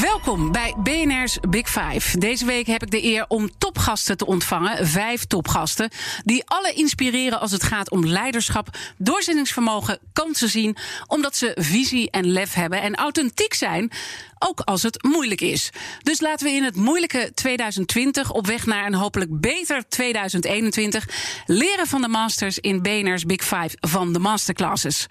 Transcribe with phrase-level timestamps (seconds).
[0.00, 2.18] Welkom bij BNR's Big Five.
[2.18, 4.86] Deze week heb ik de eer om topgasten te ontvangen.
[4.86, 5.90] Vijf topgasten.
[6.24, 10.76] Die alle inspireren als het gaat om leiderschap, doorzettingsvermogen, kansen zien.
[11.06, 13.90] Omdat ze visie en lef hebben en authentiek zijn.
[14.38, 15.70] Ook als het moeilijk is.
[16.02, 21.08] Dus laten we in het moeilijke 2020 op weg naar een hopelijk beter 2021
[21.46, 25.06] leren van de masters in BNR's Big Five van de masterclasses.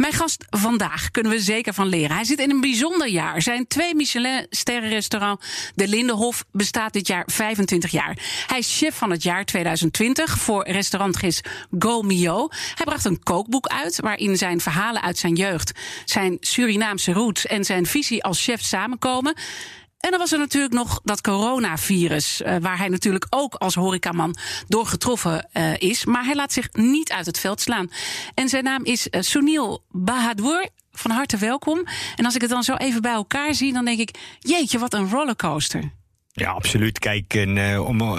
[0.00, 2.16] Mijn gast vandaag kunnen we zeker van leren.
[2.16, 3.42] Hij zit in een bijzonder jaar.
[3.42, 8.18] Zijn twee Michelin-sterrenrestaurant De Lindenhof bestaat dit jaar 25 jaar.
[8.46, 11.40] Hij is chef van het jaar 2020 voor restaurantgids
[11.78, 12.48] Go Mio.
[12.74, 15.72] Hij bracht een kookboek uit waarin zijn verhalen uit zijn jeugd,
[16.04, 19.34] zijn Surinaamse roots en zijn visie als chef samenkomen.
[20.00, 24.36] En dan was er natuurlijk nog dat coronavirus, uh, waar hij natuurlijk ook als horecaman
[24.68, 26.04] door getroffen uh, is.
[26.04, 27.90] Maar hij laat zich niet uit het veld slaan.
[28.34, 30.68] En zijn naam is uh, Sunil Bahadur.
[30.92, 31.86] Van harte welkom.
[32.16, 34.94] En als ik het dan zo even bij elkaar zie, dan denk ik: jeetje, wat
[34.94, 35.92] een rollercoaster.
[36.32, 36.98] Ja, absoluut.
[36.98, 37.34] Kijk,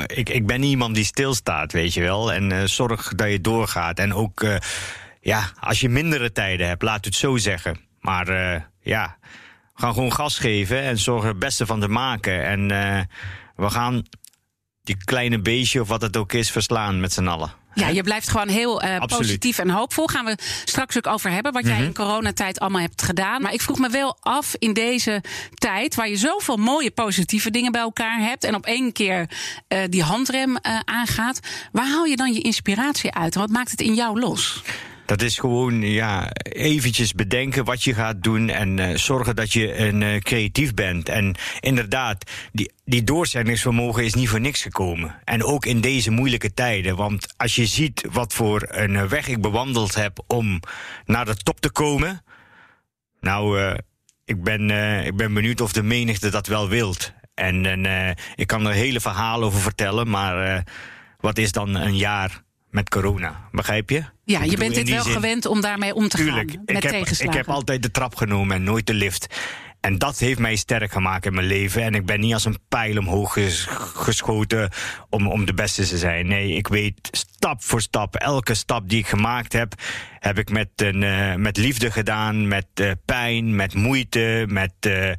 [0.06, 2.34] ik, ik ben iemand die stilstaat, weet je wel.
[2.34, 4.00] En zorg dat je doorgaat.
[4.00, 4.46] En ook,
[5.22, 7.80] ja, als je mindere tijden hebt, laat het zo zeggen.
[8.00, 8.28] Maar
[8.82, 9.18] ja
[9.82, 12.46] gaan gewoon gas geven en zorgen het beste van te maken.
[12.46, 13.02] En uh,
[13.56, 14.04] we gaan
[14.84, 17.52] die kleine beestje of wat het ook is verslaan met z'n allen.
[17.74, 20.08] Ja, je blijft gewoon heel uh, positief en hoopvol.
[20.08, 21.88] Gaan we straks ook over hebben wat jij mm -hmm.
[21.88, 23.42] in coronatijd allemaal hebt gedaan.
[23.42, 27.72] Maar ik vroeg me wel af in deze tijd waar je zoveel mooie positieve dingen
[27.72, 29.30] bij elkaar hebt en op één keer
[29.68, 31.40] uh, die handrem uh, aangaat.
[31.72, 33.36] Waar haal je dan je inspiratie uit?
[33.36, 34.64] Wat maakt het in jou los?
[35.06, 39.78] Dat is gewoon ja, eventjes bedenken wat je gaat doen en uh, zorgen dat je
[39.78, 41.10] een uh, creatief bent.
[41.10, 45.16] En inderdaad, die, die doorzettingsvermogen is niet voor niks gekomen.
[45.24, 46.96] En ook in deze moeilijke tijden.
[46.96, 50.60] Want als je ziet wat voor een weg ik bewandeld heb om
[51.06, 52.24] naar de top te komen.
[53.20, 53.76] Nou,
[54.26, 54.70] ik, ben,
[55.06, 57.14] ik ben benieuwd of de menigte dat wel wilt.
[57.34, 60.64] En, en ik kan er hele verhalen over vertellen, maar
[61.20, 62.42] wat is dan een jaar
[62.72, 63.48] met corona.
[63.52, 64.04] Begrijp je?
[64.24, 65.14] Ja, je bent dit wel zin...
[65.14, 66.62] gewend om daarmee om te Tuurlijk, gaan.
[66.66, 67.40] Met ik heb, tegenslagen.
[67.40, 69.28] Ik heb altijd de trap genomen en nooit de lift.
[69.82, 71.84] En dat heeft mij sterk gemaakt in mijn leven.
[71.84, 74.70] En ik ben niet als een pijl omhoog ges geschoten
[75.10, 76.28] om, om de beste te zijn.
[76.28, 79.74] Nee, ik weet stap voor stap, elke stap die ik gemaakt heb,
[80.20, 85.12] heb ik met, een, uh, met liefde gedaan, met uh, pijn, met moeite, met uh,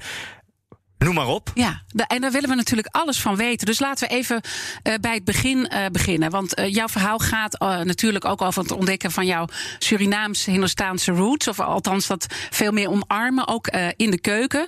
[1.05, 1.51] Noem maar op.
[1.55, 3.67] Ja, en daar willen we natuurlijk alles van weten.
[3.67, 4.41] Dus laten we even
[4.83, 6.31] uh, bij het begin uh, beginnen.
[6.31, 9.47] Want uh, jouw verhaal gaat natuurlijk ook over het ontdekken van jouw
[9.79, 11.49] Surinaamse, Hindoestaanse roots.
[11.49, 14.67] Of althans dat veel meer omarmen, ook in de keuken.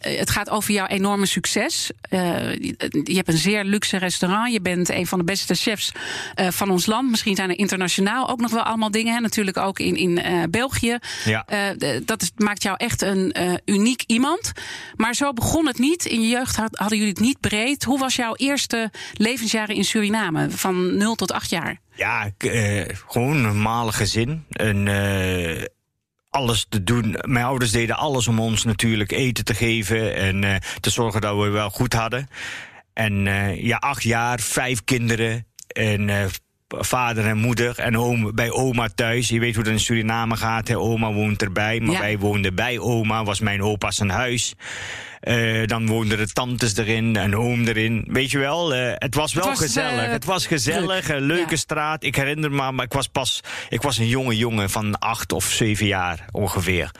[0.00, 1.90] het gaat over jouw enorme succes.
[2.10, 4.52] je hebt een zeer luxe restaurant.
[4.52, 5.92] Je bent een van de beste chefs
[6.34, 7.10] van ons land.
[7.10, 9.14] Misschien zijn er internationaal ook nog wel allemaal dingen.
[9.14, 9.20] Hè?
[9.20, 10.20] Natuurlijk ook in, in
[10.50, 10.98] België.
[11.24, 11.44] Ja.
[12.04, 13.34] dat is, maakt jou echt een
[13.64, 14.52] uniek iemand.
[15.02, 16.04] Maar zo begon het niet.
[16.04, 17.84] In je jeugd hadden jullie het niet breed.
[17.84, 20.50] Hoe was jouw eerste levensjaren in Suriname?
[20.50, 21.80] Van 0 tot 8 jaar?
[21.94, 24.44] Ja, uh, gewoon een normale gezin.
[24.50, 25.62] En, uh,
[26.30, 27.16] alles te doen.
[27.20, 30.14] Mijn ouders deden alles om ons natuurlijk eten te geven.
[30.14, 32.28] En uh, te zorgen dat we wel goed hadden.
[32.92, 33.24] En
[33.56, 35.46] ja, acht jaar, vijf kinderen.
[35.66, 36.30] En
[36.78, 39.28] vader en moeder en oma, bij oma thuis.
[39.28, 40.68] Je weet hoe dat in Suriname gaat.
[40.68, 40.78] Hè?
[40.78, 42.00] Oma woont erbij, maar ja.
[42.00, 43.24] wij woonden bij oma.
[43.24, 44.54] Was mijn opa zijn huis.
[45.28, 48.04] Uh, dan woonden de tantes erin, en oom erin.
[48.06, 50.04] Weet je wel, uh, het was wel het was, gezellig.
[50.04, 51.56] Uh, het was gezellig, een leuke ja.
[51.56, 52.04] straat.
[52.04, 53.40] Ik herinner me, maar ik was pas...
[53.68, 56.90] Ik was een jonge jongen van acht of zeven jaar ongeveer.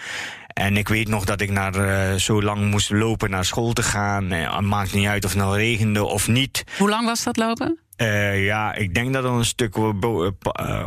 [0.47, 3.83] En ik weet nog dat ik naar, uh, zo lang moest lopen naar school te
[3.83, 4.31] gaan.
[4.31, 6.65] Het maakt niet uit of het nou regende of niet.
[6.79, 7.79] Hoe lang was dat lopen?
[8.03, 9.93] Uh, ja, ik denk dat er een stuk uh,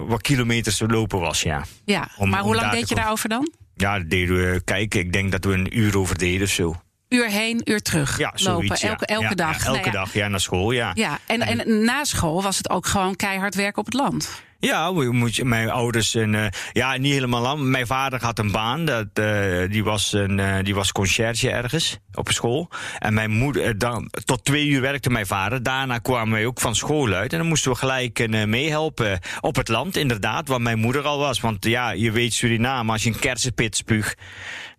[0.08, 1.64] wat kilometers te lopen was, ja.
[1.86, 3.54] Ja, om, maar hoe lang deed je daarover dan?
[3.76, 6.76] Ja, dat deden we, kijk, ik denk dat we een uur over deden of zo.
[7.10, 8.40] Uur heen, uur terug ja, lopen.
[8.40, 8.90] Zoiets, ja.
[8.90, 9.60] Elke, elke ja, dag.
[9.60, 10.92] Ja, elke nou dag, ja, naar school, ja.
[10.94, 14.44] Ja, en, en, en na school was het ook gewoon keihard werken op het land.
[14.66, 17.70] Ja, moet je, mijn ouders en uh, ja, niet helemaal aan.
[17.70, 21.98] Mijn vader had een baan, dat, uh, die, was een, uh, die was conciërge ergens
[22.14, 22.70] op school.
[23.00, 25.64] En mijn moeder, dan, tot twee uur werkte mijn vader.
[25.64, 27.32] Daarna kwamen wij ook van school uit.
[27.32, 31.40] En dan moesten we gelijk meehelpen op het land, inderdaad, waar mijn moeder al was.
[31.40, 34.18] Want ja, je weet Suriname, als je een kersenpit spuugt,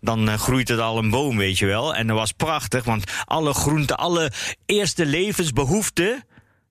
[0.01, 1.95] dan eh, groeit het al een boom, weet je wel.
[1.95, 4.33] En dat was prachtig, want alle groenten, alle
[4.67, 6.25] eerste levensbehoeften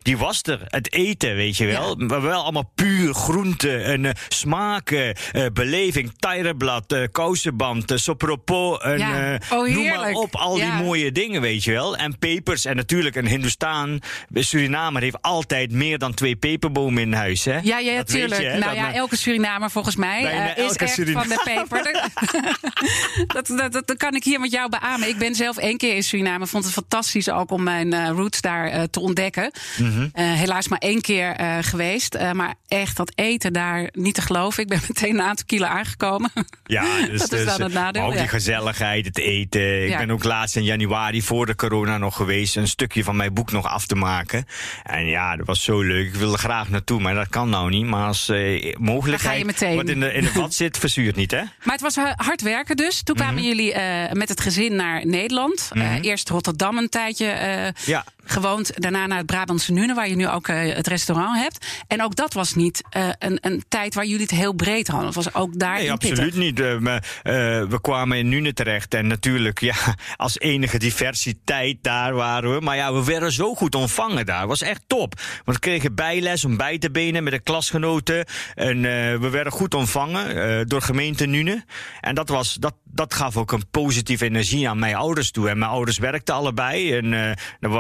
[0.06, 0.62] die was er.
[0.68, 1.96] Het eten, weet je wel.
[1.96, 8.82] Maar wel allemaal puur groente en eh, smaken, eh, beleving, tijrenblad, eh kousenband, eh, sopropos,
[8.82, 9.34] en, Ja.
[9.34, 10.36] eh, Oh, noem maar op.
[10.36, 10.76] Al Ja.
[10.76, 11.98] die mooie dingen, weet je wel.
[11.98, 14.00] En pepers en natuurlijk een Hindustaan.
[14.34, 17.60] Surinamer heeft altijd meer dan twee peperbomen in huis, hè?
[17.64, 18.42] Ja, ja, Dat weet tuurlijk.
[18.42, 18.58] je, hè?
[18.58, 20.26] nou ja, elke Surinamer volgens mij
[20.56, 21.84] eh, is echt van de peper.
[23.34, 25.08] dat, dat, dat, dat kan ik hier met jou beamen.
[25.08, 26.48] Ik ben zelf één keer in Suriname.
[26.48, 29.52] Vond het fantastisch ook om mijn eh, roots daar eh, te ontdekken.
[29.78, 29.95] Mhm.
[30.14, 32.16] Eh, helaas maar één keer eh, geweest.
[32.16, 34.64] Eh, maar echt dat eten daar niet te geloven.
[34.64, 36.32] Ik ben meteen een aantal kilo aangekomen.
[36.66, 38.22] Ja, dus, Dat is dus, dan het nadeel, maar Ook ja.
[38.22, 39.84] die gezelligheid, het eten.
[39.84, 39.98] Ik Ja.
[39.98, 42.56] ben ook laatst in januari voor de corona nog geweest.
[42.56, 44.46] Een stukje van mijn boek nog af te maken.
[44.84, 46.08] En ja, dat was zo leuk.
[46.08, 47.86] Ik wilde graag naartoe, maar dat kan nou niet.
[47.86, 49.46] Maar als eh, mogelijkheid.
[49.46, 49.76] meteen.
[49.76, 51.42] Wat in de, in de vat zit, verzuurt niet, hè?
[51.66, 53.04] Maar het was hard werken dus.
[53.04, 53.44] Toen kwamen Mhm.
[53.44, 53.74] jullie
[54.14, 55.70] met het gezin naar Nederland.
[55.74, 57.26] Eh, eerst Rotterdam een tijdje
[57.86, 58.06] Ja.
[58.26, 58.82] Gewoond.
[58.82, 61.66] Daarna naar het Brabantse Nune, waar je nu ook eh, het restaurant hebt.
[61.88, 65.06] En ook dat was niet eh, een, een tijd waar jullie het heel breed hadden.
[65.06, 66.10] Het was ook daar Nee, pittig.
[66.10, 66.60] absoluut niet.
[66.60, 67.04] Eh, maar,
[67.70, 69.76] we kwamen in Nune terecht en natuurlijk, ja,
[70.16, 72.60] als enige diversiteit daar waren we.
[72.60, 74.48] Maar ja, we werden zo goed ontvangen daar.
[74.48, 75.14] was echt top.
[75.44, 78.26] Want we kregen bijles om bij te benen met de klasgenoten.
[78.54, 78.82] En
[79.22, 81.64] we werden goed ontvangen door gemeente Nune.
[82.02, 85.50] En dat, was, dat, dat gaf ook een positieve energie aan mijn ouders toe.
[85.50, 86.94] En mijn ouders werkten allebei.
[86.94, 87.10] En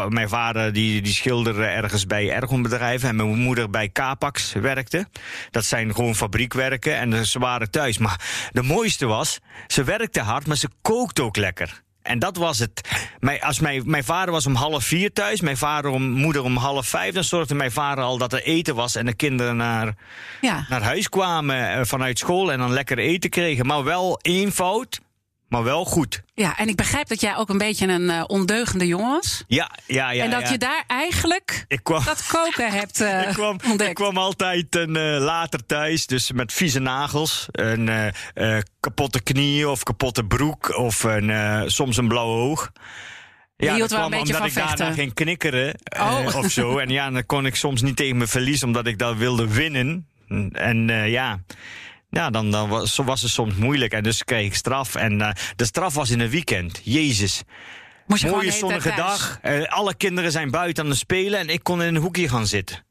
[0.09, 3.10] mijn vader die, die schilderde ergens bij ergonbedrijven.
[3.10, 5.08] En mijn moeder bij Capax werkte.
[5.52, 6.98] Dat zijn gewoon fabriekwerken.
[6.98, 7.98] En ze waren thuis.
[7.98, 8.20] Maar
[8.52, 11.84] de mooiste was, ze werkte hard, maar ze kookte ook lekker.
[12.02, 12.90] En dat was het.
[13.20, 16.58] Mijn, als mijn, mijn vader was om half vier thuis, mijn vader om, moeder om
[16.58, 17.14] half vijf.
[17.14, 19.94] Dan zorgde mijn vader al dat er eten was en de kinderen naar,
[20.42, 20.66] Ja.
[20.70, 23.66] naar huis kwamen eh, vanuit school en dan lekker eten kregen.
[23.66, 25.00] Maar wel eenvoud,
[25.56, 26.22] maar wel goed.
[26.34, 29.44] ja, en ik begrijp dat jij ook een beetje een eh, ondeugende jongen was.
[29.48, 30.24] Ja, ja, ja.
[30.24, 30.52] en dat ja.
[30.52, 33.90] je daar eigenlijk Ik kwam, dat koken hebt eh, ik kwam, ontdekt.
[33.90, 38.07] ik kwam altijd een, eh, later thuis, dus met vieze nagels, een eh,
[38.57, 42.72] eh, kapotte knieën of kapotte broek of een, eh, soms een blauw oog.
[43.57, 44.94] Hield dat kwam omdat ik daarna vechten.
[44.94, 46.36] ging knikkeren eh, Oh.
[46.44, 46.78] of zo.
[46.78, 50.07] En ja, dan kon ik soms niet tegen me verliezen omdat ik dat wilde winnen.
[50.52, 51.40] En eh, ja,
[52.10, 53.94] ja dan, dan was, was het soms moeilijk.
[53.94, 54.96] En dus kreeg ik straf.
[54.96, 56.81] En eh, de straf was in een weekend.
[56.84, 57.44] Jezus.
[58.07, 59.40] Moest je Mooie zonnige dag.
[59.42, 62.48] Eh, alle kinderen zijn buiten aan het spelen en ik kon in een hoekje gaan
[62.48, 62.86] zitten.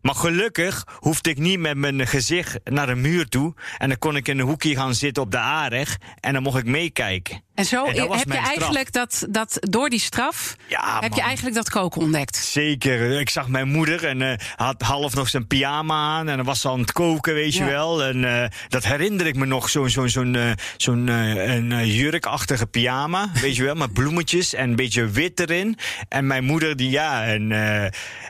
[0.00, 3.54] Maar gelukkig hoefde ik niet met mijn gezicht naar de muur toe.
[3.78, 6.04] En dan kon ik in een hoekje gaan zitten op de aanrecht.
[6.20, 7.42] En dan mocht ik meekijken.
[7.60, 8.46] En zo En heb je straf.
[8.46, 12.36] eigenlijk dat, dat door die straf Ja, heb je eigenlijk dat koken ontdekt.
[12.36, 13.20] Zeker.
[13.20, 16.28] Ik zag mijn moeder en eh, had half nog zijn pyjama aan.
[16.28, 18.04] En was aan het koken, weet je wel.
[18.04, 19.70] En eh, dat herinner ik me nog.
[19.70, 23.30] Zo'n zo'n zo'n eh, zo'n een jurkachtige pyjama.
[23.40, 25.78] weet je wel, met bloemetjes en een beetje wit erin.
[26.08, 27.24] En mijn moeder die ja.
[27.24, 27.52] En,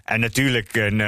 [0.04, 1.00] en natuurlijk, een,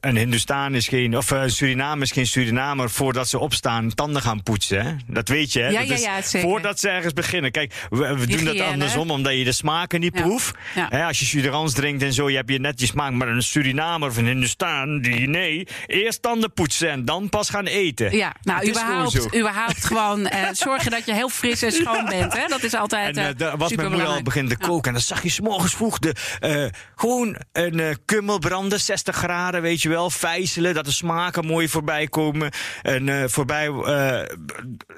[0.00, 1.16] een Hindustaan is geen.
[1.16, 4.86] Of een Suriname is geen Surinamer voordat ze opstaan tanden gaan poetsen.
[4.86, 4.92] Hè?
[5.06, 5.60] Dat weet je.
[5.60, 5.68] Hè?
[5.68, 5.98] Ja, Dat
[6.32, 6.40] is.
[6.40, 7.50] Voordat ze ergens beginnen.
[7.50, 10.22] Kijk, we, we doen dat andersom, omdat je de smaken niet Ja.
[10.22, 10.54] proeft.
[10.90, 11.06] Ja.
[11.06, 13.12] Als je Suderans drinkt en zo, je hebt je net je smaak.
[13.12, 15.66] Maar een Surinamer of een Hindustaan, die nee.
[15.86, 18.16] Eerst tanden poetsen en dan pas gaan eten.
[18.16, 22.04] Ja, nou, is gewoon überhaupt, überhaupt gewoon eh, zorgen dat je heel fris en schoon
[22.04, 22.32] bent.
[22.32, 22.46] Hè?
[22.46, 23.16] Dat is altijd.
[23.16, 24.86] En daar was mijn moeder al beginnen te koken.
[24.86, 26.64] En dan zag je s'morgens vroeg de, eh,
[26.96, 30.10] gewoon een kummel branden, 60 graden, weet je wel.
[30.10, 32.50] Vijzelen, dat de smaken mooi voorbij komen.
[32.82, 33.70] En voorbij,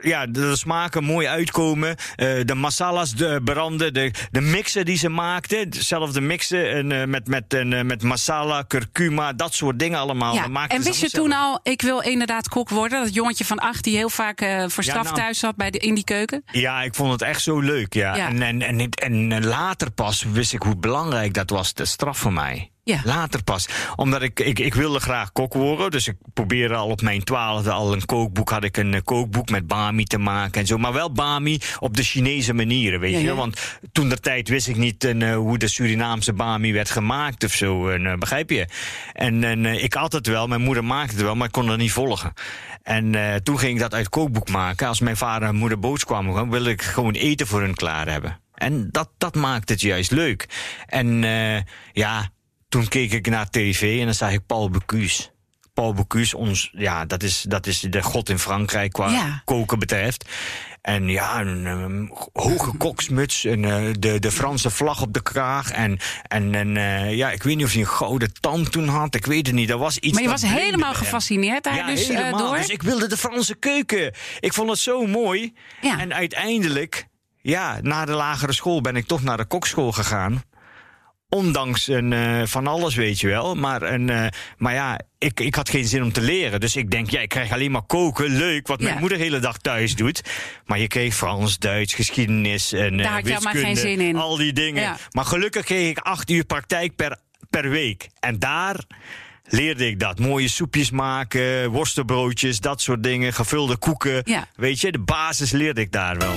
[0.00, 1.96] ja, dat de smaken mooi uitkomen.
[2.44, 5.66] De masala's de branden, de, de mixen die ze maakten.
[5.70, 10.34] Zelfde mixen en, eh, met, met, en, eh, met masala, curcuma, dat soort dingen allemaal.
[10.34, 13.00] Ja, en wist je toen al, ik wil inderdaad kok worden?
[13.02, 15.16] Dat jongetje van acht die heel vaak eh, voor Ja, straf nou.
[15.16, 16.42] thuis zat bij de, in die keuken?
[16.52, 18.16] Ja, ik vond het echt zo leuk, ja.
[18.16, 18.28] Ja.
[18.28, 18.90] En, en, en,
[19.32, 22.70] en later pas wist ik hoe belangrijk dat was, de straf voor mij.
[22.90, 23.00] Ja.
[23.04, 23.68] Later pas.
[23.96, 25.90] Omdat ik, ik, ik wilde graag kok worden.
[25.90, 28.50] Dus ik probeerde al op mijn twaalfde al een kookboek.
[28.50, 30.78] Had ik een eh, kookboek met bami te maken en zo.
[30.78, 33.24] Maar wel bami op de Chinese manieren, weet Ja, je.
[33.24, 33.34] ja.
[33.34, 33.60] Want
[33.92, 37.88] toen der tijd wist ik niet eh, hoe de Surinaamse bami werd gemaakt of zo.
[37.88, 38.66] En, eh, begrijp je?
[39.12, 40.46] En, en eh, ik had het wel.
[40.46, 42.32] Mijn moeder maakte het wel, maar ik kon het niet volgen.
[42.82, 44.88] En toen ging ik dat uit kookboek maken.
[44.88, 48.40] Als mijn vader en moeder boos kwamen, wilde ik gewoon eten voor hun klaar hebben.
[48.54, 50.48] En dat, dat maakt het juist leuk.
[50.86, 51.22] En
[51.92, 52.28] ja,
[52.70, 55.28] toen keek ik naar tv en dan zag ik Paul Bocuse.
[55.74, 59.42] Paul Bocuse, ons, ja, dat is, dat is de god in Frankrijk qua Ja.
[59.44, 60.24] koken betreft.
[60.82, 65.70] En ja, een hoge koksmuts en eh, de, de Franse vlag op de kraag.
[65.70, 69.14] En, en, en eh, ja, ik weet niet of hij een gouden tand toen had.
[69.14, 69.70] Ik weet het niet.
[69.70, 72.46] Er was iets Maar je dat was helemaal gefascineerd daar Ja, dus eh, helemaal.
[72.46, 72.56] door?
[72.56, 74.14] Dus ik wilde de Franse keuken.
[74.40, 75.52] Ik vond het zo mooi.
[75.80, 75.98] Ja.
[75.98, 77.06] En uiteindelijk
[77.42, 80.42] ja, na de lagere school ben ik toch naar de kokschool gegaan.
[81.30, 83.54] Ondanks een, uh, van alles, weet je wel.
[83.54, 86.60] Maar, een, uh, maar ja, ik, ik had geen zin om te leren.
[86.60, 88.36] Dus ik denk, ja, ik krijg alleen maar koken.
[88.36, 90.22] Leuk, wat mijn moeder de hele dag thuis doet.
[90.64, 94.16] Maar je kreeg Frans, Duits, geschiedenis en uh, Daar had je maar geen zin in.
[94.16, 94.82] Al die dingen.
[94.82, 94.96] Ja.
[95.10, 97.18] Maar gelukkig kreeg ik acht uur praktijk per,
[97.50, 98.08] per week.
[98.20, 98.84] En daar
[99.44, 100.18] leerde ik dat.
[100.18, 103.32] Mooie soepjes maken, worstenbroodjes, dat soort dingen.
[103.32, 104.22] Gevulde koeken.
[104.24, 104.48] Ja.
[104.56, 106.34] Weet je, de basis leerde ik daar wel.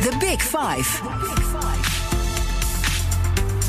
[0.00, 1.55] The Big Five.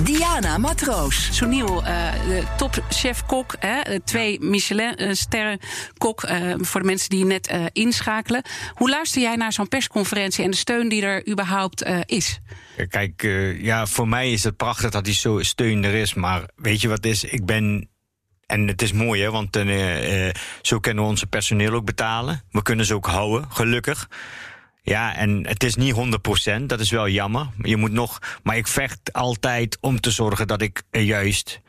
[0.04, 1.30] Diana Matroos.
[1.32, 3.56] Soniel, uh, de topchef-kok,
[4.04, 6.24] twee Michelin-sterren-kok.
[6.24, 8.42] Uh, voor de mensen die net uh, inschakelen.
[8.74, 12.40] Hoe luister jij naar zo'n persconferentie en de steun die er überhaupt is?
[12.90, 13.22] Kijk,
[13.58, 16.14] ja, voor mij is het prachtig dat die zo steun er is.
[16.14, 17.24] Maar weet je wat is?
[17.24, 17.90] Ik ben
[18.48, 22.44] en het is mooi, hè, want uh, uh, zo kunnen we onze personeel ook betalen.
[22.52, 24.10] We kunnen ze ook houden, gelukkig.
[24.90, 25.96] Ja, en het is niet
[26.60, 27.48] 100%, dat is wel jammer.
[27.62, 31.62] Je moet nog, maar ik vecht altijd om te zorgen dat ik juist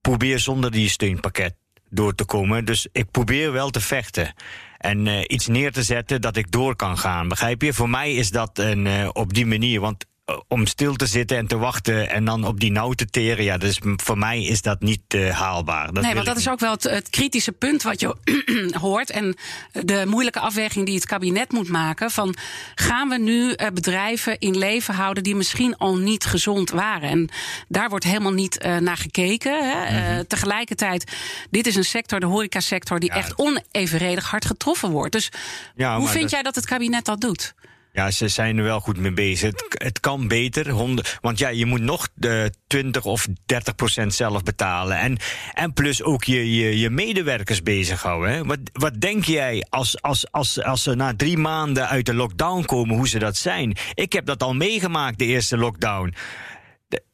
[0.00, 1.54] probeer zonder die steunpakket
[1.90, 2.64] door te komen.
[2.64, 4.34] Dus ik probeer wel te vechten.
[4.78, 7.28] En uh, iets neer te zetten dat ik door kan gaan.
[7.28, 7.72] Begrijp je?
[7.72, 9.80] Voor mij is dat een, uh, op die manier.
[9.80, 10.04] Want
[10.48, 13.58] om stil te zitten en te wachten en dan op die nauw te teren, ja,
[13.58, 15.92] dus voor mij is dat niet uh, haalbaar.
[15.92, 18.16] Dat nee, want dat is ook wel het, het, kritische punt wat je
[18.80, 19.36] hoort en
[19.72, 22.34] de moeilijke afweging die het kabinet moet maken van
[22.74, 27.28] gaan we nu uh, bedrijven in leven houden die misschien al niet gezond waren en
[27.68, 29.70] daar wordt helemaal niet uh, naar gekeken.
[29.70, 29.86] Hè?
[29.86, 30.26] -hmm.
[30.26, 31.12] tegelijkertijd,
[31.50, 35.12] dit is een sector, de horecasector, die ja, echt onevenredig hard getroffen wordt.
[35.12, 35.30] Dus
[35.74, 36.30] ja, hoe vind dat...
[36.30, 37.54] jij dat het kabinet dat doet?
[37.98, 39.52] Ja, ze zijn er wel goed mee bezig.
[39.68, 40.70] Het, kan beter.
[40.70, 44.98] Honderd, want ja, je moet nog de 20 of 30 procent zelf betalen.
[44.98, 45.16] En,
[45.54, 48.32] en plus ook je, je, je medewerkers bezighouden.
[48.32, 48.44] Hè?
[48.44, 52.64] Wat, wat denk jij als, als, als, als ze na drie maanden uit de lockdown
[52.64, 53.76] komen, hoe ze dat zijn?
[53.94, 56.14] Ik heb dat al meegemaakt, de eerste lockdown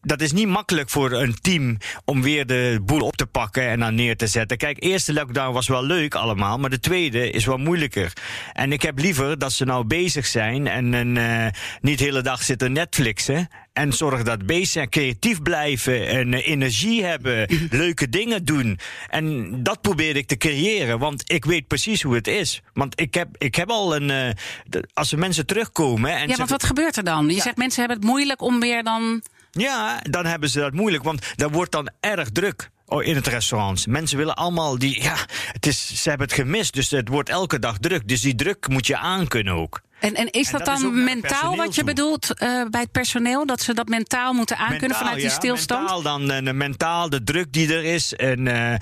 [0.00, 3.80] dat is niet makkelijk voor een team om weer de boel op te pakken en
[3.80, 4.56] dan neer te zetten.
[4.56, 8.12] Kijk, eerste lockdown was wel leuk allemaal, maar de tweede is wel moeilijker.
[8.52, 11.46] En ik heb liever dat ze nou bezig zijn en, uh,
[11.80, 13.48] niet de hele dag zitten Netflixen.
[13.72, 18.78] En zorg dat bezig zijn, creatief blijven en uh, energie hebben, leuke dingen doen.
[19.08, 22.62] En dat probeer ik te creëren, want ik weet precies hoe het is.
[22.72, 24.08] Want ik heb, ik heb al een.
[24.08, 24.30] Uh,
[24.66, 26.10] de, als er mensen terugkomen.
[26.10, 27.26] En ja, want wat gebeurt er dan?
[27.26, 27.42] Je ja.
[27.42, 29.22] zegt mensen hebben het moeilijk om weer dan.
[29.54, 32.70] Ja, dan hebben ze dat moeilijk, want dat wordt dan erg druk.
[32.86, 33.86] Oh, in het restaurant.
[33.86, 35.02] Mensen willen allemaal die.
[35.02, 35.16] Ja,
[35.52, 38.08] het is, ze hebben het gemist, dus het wordt elke dag druk.
[38.08, 39.80] Dus die druk moet je aankunnen ook.
[39.98, 41.84] En, en is en dat, dan is mentaal wat je toe.
[41.84, 43.46] bedoelt uh, bij het personeel?
[43.46, 45.80] Dat ze dat mentaal moeten aankunnen mentaal, vanuit die ja, stilstand?
[45.80, 48.14] Mentaal dan uh, mentaal, de druk die er is.
[48.14, 48.74] En uh,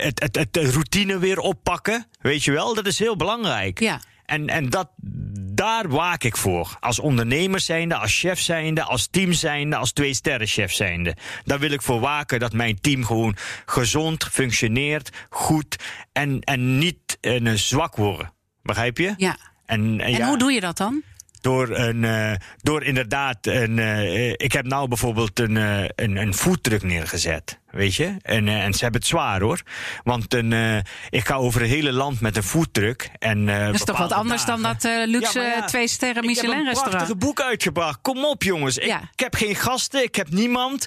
[0.00, 2.06] het, het, het, de routine weer oppakken.
[2.20, 3.80] Weet je wel, dat is heel belangrijk.
[3.80, 4.00] Ja.
[4.24, 4.88] En, en dat,
[5.56, 6.76] daar waak ik voor.
[6.80, 11.16] Als ondernemer zijnde, als chef zijnde, als team zijnde, als twee sterren chef zijnde.
[11.44, 13.36] Daar wil ik voor waken dat mijn team gewoon
[13.66, 15.76] gezond functioneert, goed
[16.12, 18.32] en, en niet uh, zwak worden.
[18.62, 19.14] Begrijp je?
[19.16, 19.36] Ja.
[19.66, 21.02] En, en, en ja, hoe doe je dat dan?
[21.40, 26.34] Door, een, uh, door inderdaad, een, uh, ik heb nou bijvoorbeeld een, uh, een, een
[26.34, 27.58] foodtruck neergezet.
[27.70, 28.16] Weet je?
[28.22, 29.62] En, en ze hebben het zwaar hoor.
[30.04, 33.10] Want een, ik ga over het hele land met een foodtruck.
[33.18, 34.62] En, dat is toch wat anders dagen.
[34.62, 36.74] dan dat luxe ja, ja, twee sterren Michelin restaurant?
[36.74, 37.98] Ik heb een prachtige boek uitgebracht.
[38.02, 38.78] Kom op jongens.
[38.78, 39.00] Ik, ja.
[39.12, 40.86] ik heb geen gasten, ik heb niemand.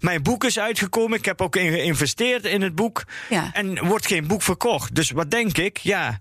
[0.00, 1.18] mijn boek is uitgekomen.
[1.18, 3.04] Ik heb ook geïnvesteerd in het boek.
[3.28, 3.50] Ja.
[3.52, 4.94] En wordt geen boek verkocht.
[4.94, 5.78] Dus wat denk ik?
[5.78, 6.20] Ja,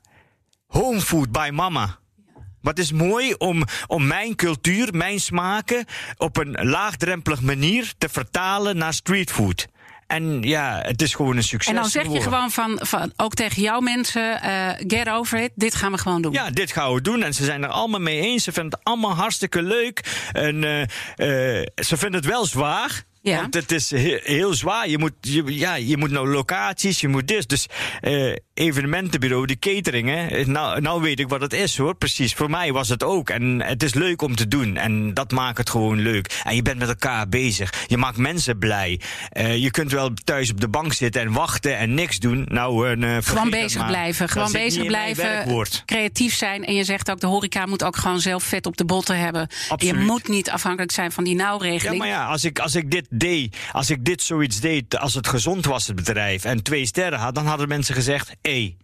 [0.67, 2.01] home food by mama.
[2.63, 5.85] Wat is mooi om, om mijn cultuur, mijn smaken
[6.17, 9.67] op een laagdrempelig manier te vertalen naar streetfood.
[10.07, 11.73] En ja, het is gewoon een succes.
[11.73, 15.51] En dan zeg je gewoon van, van ook tegen jouw mensen: uh, get over it,
[15.55, 16.31] dit gaan we gewoon doen.
[16.31, 17.23] Ja, dit gaan we doen.
[17.23, 18.43] En ze zijn er allemaal mee eens.
[18.43, 20.27] Ze vinden het allemaal hartstikke leuk.
[20.31, 20.87] En uh, uh,
[21.75, 23.03] ze vinden het wel zwaar.
[23.23, 23.41] Ja.
[23.41, 24.89] Want het is heel, heel zwaar.
[24.89, 27.49] Je moet, je, ja, je moet nou locaties, je moet dit.
[27.49, 27.67] Dus
[28.01, 30.51] uh, evenementenbureau, die cateringen.
[30.51, 31.95] Nou, nou weet ik wat het is hoor.
[31.95, 32.33] Precies.
[32.33, 33.29] Voor mij was het ook.
[33.29, 34.77] En het is leuk om te doen.
[34.77, 36.41] En dat maakt het gewoon leuk.
[36.43, 37.73] En je bent met elkaar bezig.
[37.87, 38.99] Je maakt mensen blij.
[39.37, 42.45] Uh, je kunt wel thuis op de bank zitten en wachten en niks doen.
[42.49, 44.29] Nou, uh, gewoon bezig blijven.
[44.29, 45.65] Gewoon bezig blijven.
[45.85, 46.65] Creatief zijn.
[46.65, 49.47] En je zegt ook, de horeca moet ook gewoon zelf vet op de botten hebben.
[49.69, 49.95] Absoluut.
[49.95, 51.93] Je moet niet afhankelijk zijn van die nauwregeling.
[51.93, 55.13] Ja, maar ja, als ik, als ik dit deed, als ik dit zoiets deed, als
[55.13, 58.51] het gezond was, het bedrijf, en twee sterren had, dan hadden mensen gezegd: hé.
[58.51, 58.77] Hey,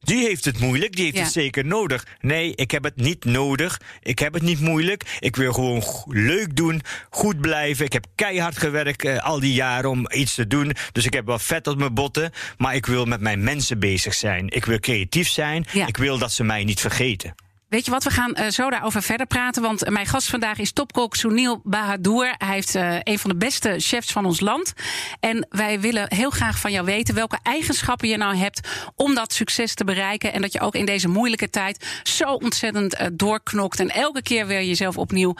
[0.00, 1.22] die heeft het moeilijk, die heeft Ja.
[1.22, 2.06] het zeker nodig.
[2.20, 3.80] Nee, ik heb het niet nodig.
[4.00, 5.16] Ik heb het niet moeilijk.
[5.20, 7.84] Ik wil gewoon leuk doen, goed blijven.
[7.84, 10.72] Ik heb keihard gewerkt eh, al die jaren om iets te doen.
[10.92, 12.30] Dus ik heb wel vet op mijn botten.
[12.56, 14.48] Maar ik wil met mijn mensen bezig zijn.
[14.48, 15.64] Ik wil creatief zijn.
[15.72, 15.86] Ja.
[15.86, 17.34] Ik wil dat ze mij niet vergeten.
[17.72, 19.62] Weet je wat, we gaan uh, zo daarover verder praten.
[19.62, 22.34] Want mijn gast vandaag is topkok Sunil Bahadur.
[22.38, 24.72] Hij heeft uh, een van de beste chefs van ons land.
[25.20, 29.32] En wij willen heel graag van jou weten welke eigenschappen je nou hebt om dat
[29.32, 30.32] succes te bereiken.
[30.32, 33.80] En dat je ook in deze moeilijke tijd zo ontzettend uh, doorknokt.
[33.80, 35.36] En elke keer weer jezelf opnieuw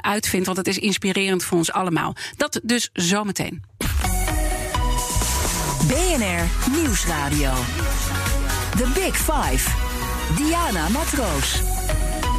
[0.00, 0.46] uitvindt.
[0.46, 2.14] Want het is inspirerend voor ons allemaal.
[2.36, 3.62] Dat dus zometeen.
[5.86, 7.52] BNR Nieuwsradio.
[8.76, 9.79] The Big Five.
[10.36, 11.62] Diana Matroos.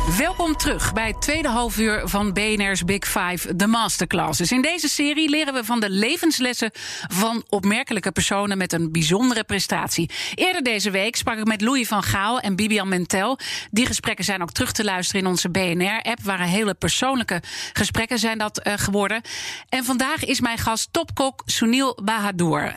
[0.08, 4.52] Welkom terug bij het tweede halfuur van BNR's Big Five, de masterclasses.
[4.52, 6.72] In deze serie leren we van de levenslessen
[7.08, 10.10] van opmerkelijke personen met een bijzondere prestatie.
[10.36, 13.40] Eerder deze week sprak ik met Louis van Gaal en Bibian Mentel.
[13.72, 16.22] Die gesprekken zijn ook terug te luisteren in onze BNR-app.
[16.24, 17.42] Waren hele persoonlijke
[17.74, 19.22] gesprekken zijn dat uh, geworden.
[19.70, 22.64] En vandaag is mijn gast topkok Sunil Bahadur.
[22.64, 22.74] Uh,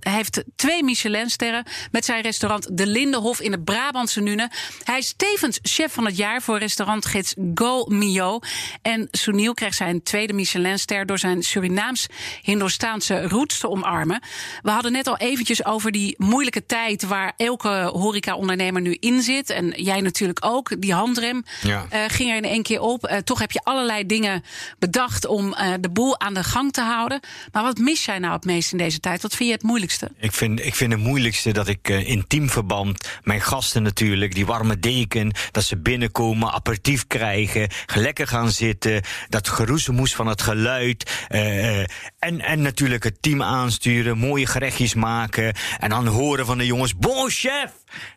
[0.00, 4.50] hij heeft twee Michelinsterren met zijn restaurant De Lindenhof in het Brabantse Nune.
[4.84, 8.38] Hij is tevens chef van het jaar voor restaurantgids Go Mio.
[8.82, 14.22] En Sunil krijgt zijn tweede Michelinster door zijn Surinaams-Hindostaanse roots te omarmen.
[14.62, 19.50] We hadden net al eventjes over die moeilijke tijd waar elke horeca-ondernemer nu in zit.
[19.50, 20.80] En jij natuurlijk ook.
[20.80, 21.86] Die handrem ja.
[21.92, 23.10] uh, ging er in één keer op.
[23.10, 24.44] Uh, toch heb je allerlei dingen
[24.78, 27.20] bedacht om uh, de boel aan de gang te houden.
[27.52, 29.22] Maar wat mis jij nou het meest in deze tijd?
[29.22, 30.10] Wat vind je het moeilijkste?
[30.18, 34.78] Ik vind, ik vind het moeilijkste dat ik in teamverband, mijn gasten natuurlijk, die warme
[34.78, 41.26] deken, dat ze binnenkomen aperitief krijgen, lekker gaan zitten, dat geroezemoes van het geluid.
[41.28, 45.54] Uh, en, en natuurlijk het team aansturen, mooie gerechtjes maken.
[45.78, 47.70] En dan horen van de jongens: Bon chef!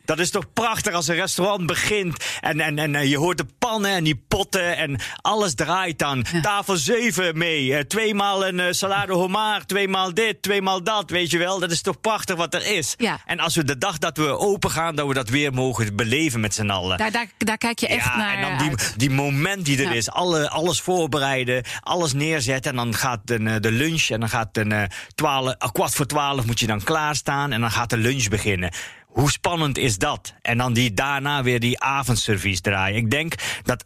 [0.04, 2.24] Dat is toch prachtig als een restaurant begint.
[2.40, 6.24] En, en, en je hoort de pannen en die potten en alles draait dan.
[6.32, 6.40] Ja.
[6.40, 7.66] Tafel 7 mee.
[7.66, 11.10] Uh, tweemaal een uh, salade homard, tweemaal dit, tweemaal dat.
[11.10, 12.94] Weet je wel, dat is toch prachtig wat er is.
[12.98, 13.20] Ja.
[13.26, 16.40] En als we de dag dat we open gaan, dat we dat weer mogen beleven
[16.40, 16.98] met z'n allen.
[16.98, 18.34] Daar, daar, daar kijk je echt ja, naar.
[18.34, 19.92] En dan die, die moment die er ja.
[19.92, 22.70] is, alle, alles voorbereiden, alles neerzetten.
[22.70, 26.60] En dan gaat de, de lunch en dan gaat een twaalf, kwart voor twaalf moet
[26.60, 27.52] je dan klaarstaan.
[27.52, 28.72] En dan gaat de lunch beginnen.
[29.12, 30.34] Hoe spannend is dat?
[30.42, 32.96] En dan die daarna weer die avondservice draaien.
[32.96, 33.84] Ik denk dat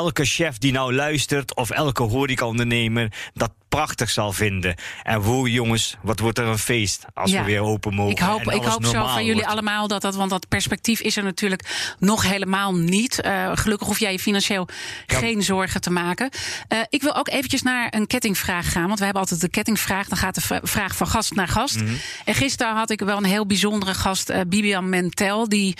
[0.00, 4.74] elke chef die nou luistert, of elke horecaondernemer, dat prachtig zal vinden.
[5.02, 7.40] En hoe jongens, wat wordt er een feest als ja.
[7.40, 8.12] we weer open mogen.
[8.12, 11.22] Ik hoop, ik hoop zo van jullie allemaal dat dat, want dat perspectief is er
[11.22, 13.22] natuurlijk nog helemaal niet.
[13.24, 14.68] Uh, gelukkig hoef jij je financieel
[15.06, 15.18] ja.
[15.18, 16.30] geen zorgen te maken.
[16.68, 20.08] Uh, ik wil ook eventjes naar een kettingvraag gaan, want we hebben altijd de kettingvraag.
[20.08, 21.74] Dan gaat de vraag van gast naar gast.
[21.74, 21.84] Mhm.
[21.84, 22.00] Mm -hmm.
[22.24, 25.76] En gisteren had ik wel een heel bijzondere gast, uh, Bibian Mentel, die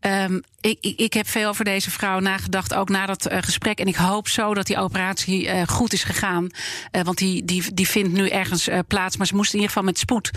[0.00, 3.78] Um, ik, ik, ik, heb veel over deze vrouw nagedacht, ook na dat uh, gesprek.
[3.78, 6.44] En ik hoop zo dat die operatie uh, goed is gegaan.
[6.44, 9.16] Uh, want die, die, die vindt nu ergens plaats.
[9.16, 10.30] Maar ze moest in ieder geval met spoed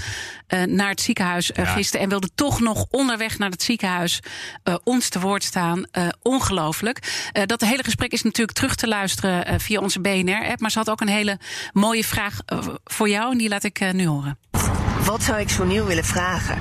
[0.65, 1.65] naar het ziekenhuis ja.
[1.65, 2.01] gisteren.
[2.01, 4.19] En wilde toch nog onderweg naar het ziekenhuis
[4.83, 5.83] ons te woord staan.
[6.21, 7.29] ongelooflijk.
[7.45, 10.59] dat hele gesprek is natuurlijk terug te luisteren via onze BNR-app.
[10.59, 11.39] Maar ze had ook een hele
[11.73, 12.39] mooie vraag
[12.83, 13.31] voor jou.
[13.31, 14.37] En die laat ik nu horen.
[15.03, 16.57] Wat zou ik zo nieuw willen vragen?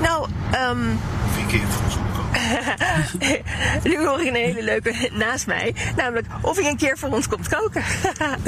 [0.00, 1.00] Nou, um...
[1.34, 2.01] Vier keer voor ons
[3.88, 5.74] nu hoor ik een hele leuke naast mij.
[5.96, 7.82] Namelijk of hij een keer voor ons komt koken.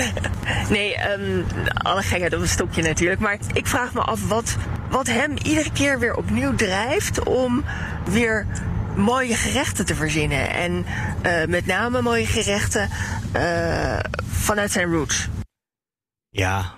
[0.76, 3.20] nee, um, alle gekheid op een stokje natuurlijk.
[3.20, 4.56] Maar ik vraag me af wat,
[4.90, 7.64] wat hem iedere keer weer opnieuw drijft om
[8.04, 8.46] weer
[8.96, 10.50] mooie gerechten te verzinnen.
[10.50, 10.86] En
[11.26, 12.90] uh, met name mooie gerechten
[13.36, 15.28] uh, vanuit zijn roots.
[16.28, 16.72] Ja,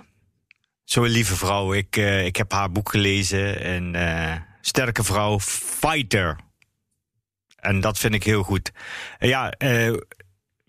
[0.83, 1.73] zo'n lieve vrouw.
[1.73, 3.61] Ik, uh, ik heb haar boek gelezen.
[3.61, 3.95] En
[4.61, 6.45] sterke vrouw, fighter.
[7.67, 8.71] En dat vind ik heel goed.
[9.19, 9.93] Ja, uh,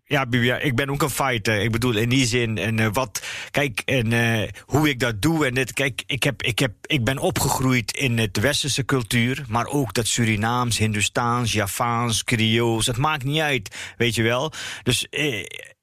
[0.05, 0.27] ja,
[0.59, 1.61] ik ben ook een fighter.
[1.61, 2.59] Ik bedoel, in die zin.
[2.59, 3.27] En uh, wat.
[3.51, 5.47] Kijk, en uh, hoe ik dat doe.
[5.47, 9.45] En dit, kijk, ik, heb, ik, heb, ik ben opgegroeid in het westerse cultuur.
[9.49, 12.87] Maar ook dat Surinaams, Hindoestaans, Javaans, Creools.
[12.87, 14.53] Het maakt niet uit, weet je wel.
[14.83, 15.07] Dus.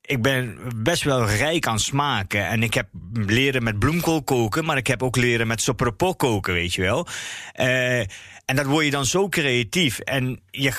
[0.08, 2.47] Ik ben best wel rijk aan smaken.
[2.47, 6.54] En ik heb leren met bloemkool koken, maar ik heb ook leren met sopropok koken,
[6.54, 7.08] weet je wel.
[7.60, 8.01] Uh,
[8.45, 9.99] en dat word je dan zo creatief.
[9.99, 10.71] En je,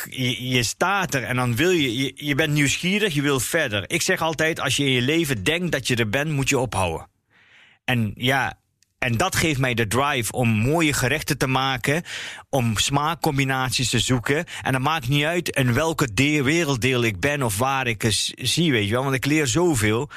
[0.50, 3.84] je, staat er en dan wil je, je, je bent nieuwsgierig, je wil verder.
[3.86, 6.58] Ik zeg altijd, als je in je leven denkt dat je er bent, moet je
[6.58, 7.08] ophouden.
[7.84, 8.58] En ja,
[8.98, 12.02] en dat geeft mij de drive om mooie gerechten te maken,
[12.50, 14.44] om smaakcombinaties te zoeken.
[14.62, 18.04] En dat maakt niet uit in welke deel, werelddeel ik ben of waar ik
[18.36, 19.02] zie, weet je wel.
[19.02, 20.10] Want ik leer zoveel.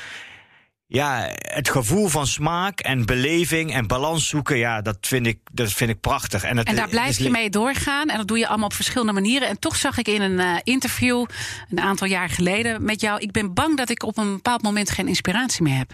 [0.92, 5.72] Ja, het gevoel van smaak en beleving en balans zoeken, ja, dat vind ik, dat
[5.72, 6.44] vind ik prachtig.
[6.44, 8.10] En, het, en daar blijf je mee doorgaan.
[8.10, 9.48] En dat doe je allemaal op verschillende manieren.
[9.48, 11.26] En toch zag ik in een uh, interview
[11.70, 13.20] een aantal jaar geleden met jou.
[13.20, 15.92] Ik ben bang dat ik op een bepaald moment geen inspiratie meer heb.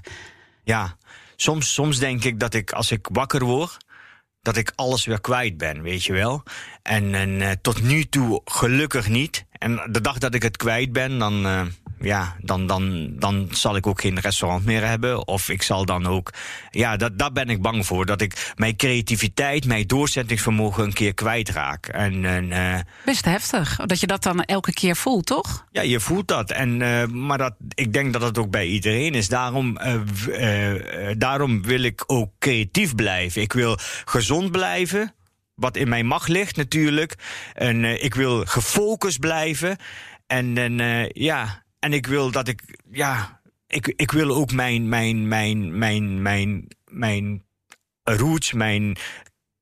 [0.64, 0.98] Ja,
[1.36, 3.78] soms, soms denk ik dat ik als ik wakker word,
[4.42, 6.44] dat ik alles weer kwijt ben, weet je wel.
[6.82, 9.46] En, en eh, tot nu toe gelukkig niet.
[9.52, 11.62] En de dag dat ik het kwijt ben, dan, eh,
[12.00, 15.28] ja, dan, dan, dan zal ik ook geen restaurant meer hebben.
[15.28, 16.34] Of ik zal dan ook.
[16.70, 18.06] Ja, dat, daar ben ik bang voor.
[18.06, 21.88] Dat ik mijn creativiteit, mijn doorzettingsvermogen een keer kwijtraak.
[21.88, 25.66] En, en, eh, Best heftig, dat je dat dan elke keer voelt, toch?
[25.72, 26.52] ja, je voelt dat.
[26.52, 29.28] En, eh, maar dat, ik denk dat het ook bij iedereen is.
[29.28, 30.02] Daarom, eh,
[31.18, 33.42] daarom wil ik ook creatief blijven.
[33.42, 35.14] Ik wil gezond blijven.
[35.56, 37.16] Wat in mijn macht ligt natuurlijk.
[37.54, 39.78] En ik wil gefocust blijven.
[40.28, 42.62] En, en eh, ja, en ik wil dat ik.
[42.92, 47.46] Ja, ik, ik wil ook mijn, mijn, mijn, mijn, mijn, mijn
[48.04, 48.98] roots, mijn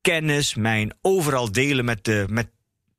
[0.01, 2.49] kennis, mijn overal delen met de met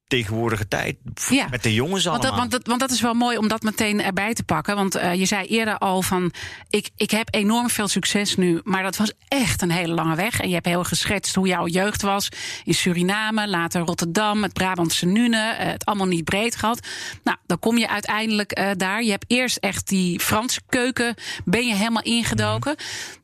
[0.06, 0.96] tegenwoordige tijd.
[1.30, 1.46] Ja.
[1.50, 2.30] Met de jongens Want allemaal.
[2.30, 4.76] dat, want, dat, want dat is wel mooi om dat meteen erbij te pakken.
[4.76, 6.32] Want eh, je zei eerder al van,
[6.70, 8.60] ik, ik heb enorm veel succes nu.
[8.64, 10.40] Maar dat was echt een hele lange weg.
[10.40, 12.28] En je hebt heel geschetst hoe jouw jeugd was.
[12.64, 15.50] In Suriname, later Rotterdam, het Brabantse Nune.
[15.58, 16.86] eh, het allemaal niet breed gehad.
[17.22, 19.02] Nou, dan kom je uiteindelijk eh, daar.
[19.02, 21.14] Je hebt eerst echt die Franse keuken,
[21.44, 22.76] ben je helemaal ingedoken.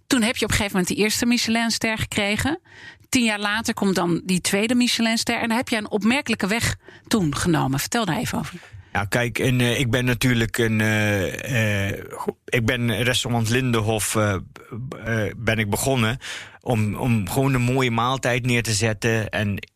[0.07, 2.61] Toen heb je op een gegeven moment die eerste Michelinster gekregen.
[3.11, 5.35] Tien jaar later komt dan die tweede Michelinster.
[5.41, 6.77] En dan heb je een opmerkelijke weg
[7.09, 7.79] toen genomen.
[7.81, 8.55] Vertel daar even over.
[8.93, 10.81] Nou, kijk, en, eh, ik ben natuurlijk een.
[10.81, 11.99] eh, eh,
[12.45, 14.17] ik ben restaurant Lindenhof.
[15.37, 16.19] ben ik begonnen.
[16.61, 19.29] Om, om gewoon een mooie maaltijd neer te zetten.
[19.31, 19.69] En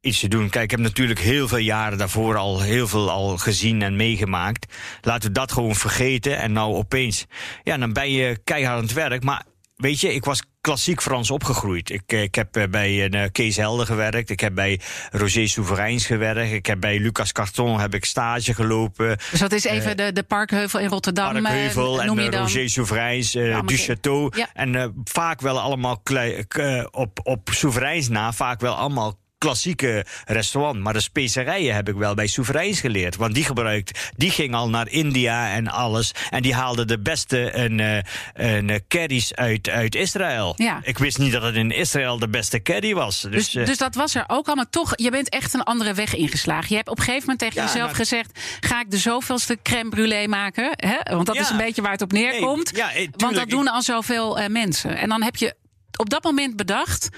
[0.00, 0.48] iets te doen.
[0.48, 4.74] Kijk, ik heb natuurlijk heel veel jaren daarvoor al heel veel al gezien en meegemaakt.
[5.00, 6.38] Laten we dat gewoon vergeten.
[6.38, 7.26] En nou opeens.
[7.62, 9.22] Ja, dan ben je keihard aan het werk.
[9.24, 9.44] Maar
[9.76, 11.90] weet je, ik was klassiek Frans opgegroeid.
[11.90, 14.30] Ik, eh, ik heb eh, bij een, eh, Kees Helder gewerkt.
[14.30, 16.52] Ik heb bij Roger Souverains gewerkt.
[16.52, 19.18] Ik heb bij Lucas Carton heb ik stage gelopen.
[19.30, 21.42] Dus dat is even de, de Parkheuvel in Rotterdam.
[21.42, 22.08] Parkheuvel en.
[22.40, 22.68] Roger
[23.76, 24.36] ken- Chateau.
[24.36, 24.48] Ja.
[24.54, 26.44] En vaak wel allemaal klei-
[26.90, 30.78] op, op Souverains na, vaak wel allemaal klassieke restaurant.
[30.80, 33.16] Maar de specerijen heb ik wel bij Souverains geleerd.
[33.16, 36.12] Want die gebruikt, die ging al naar India en alles.
[36.30, 37.96] En die haalde de beste en, eh,
[38.56, 40.54] en, eh, curry's uit, uit Israël.
[40.56, 40.80] Ja.
[40.82, 43.20] Ik wist niet dat het in Israël de beste curry was.
[43.20, 45.62] Dus, Dus, eh, dus dat was er ook al, maar toch, je bent echt een
[45.62, 46.66] andere weg ingeslagen.
[46.68, 49.58] Je hebt op een gegeven moment tegen Ja, jezelf nou- gezegd: ga ik de zoveelste
[49.62, 50.70] crème brûlée maken?
[50.76, 51.14] Hè?
[51.14, 51.40] Want dat Ja.
[51.40, 52.72] is een beetje waar het op neerkomt.
[52.72, 54.96] Nee, ja, eh, Want dat tuurlijk, doen al zoveel mensen.
[54.96, 55.54] En dan heb je
[55.96, 57.08] op dat moment bedacht: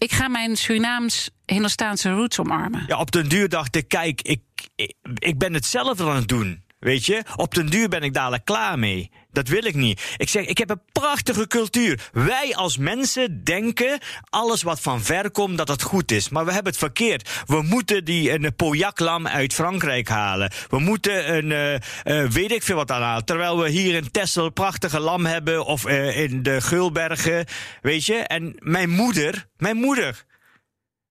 [0.00, 2.84] ik ga mijn Surinaams-Hindoestaanse roots omarmen.
[2.86, 4.40] Ja, op den duur dacht ik, kijk, ik,
[4.74, 6.62] ik, ik ben hetzelfde aan het doen.
[6.80, 9.10] Weet je, op den duur ben ik dadelijk klaar mee.
[9.32, 10.14] Dat wil ik niet.
[10.16, 12.08] Ik zeg, ik heb een prachtige cultuur.
[12.12, 13.98] Wij als mensen denken
[14.30, 16.28] alles wat van ver komt dat het goed is.
[16.28, 17.30] Maar we hebben het verkeerd.
[17.46, 20.52] We moeten die een Pauillac-lam uit Frankrijk halen.
[20.68, 21.74] We moeten een, eh,
[22.22, 23.24] eh, weet ik veel wat aanhalen.
[23.24, 25.64] Terwijl we hier in Texel prachtige lam hebben.
[25.66, 27.46] Of eh, in de Geulbergen,
[27.82, 28.14] weet je.
[28.14, 30.28] En mijn moeder, mijn moeder...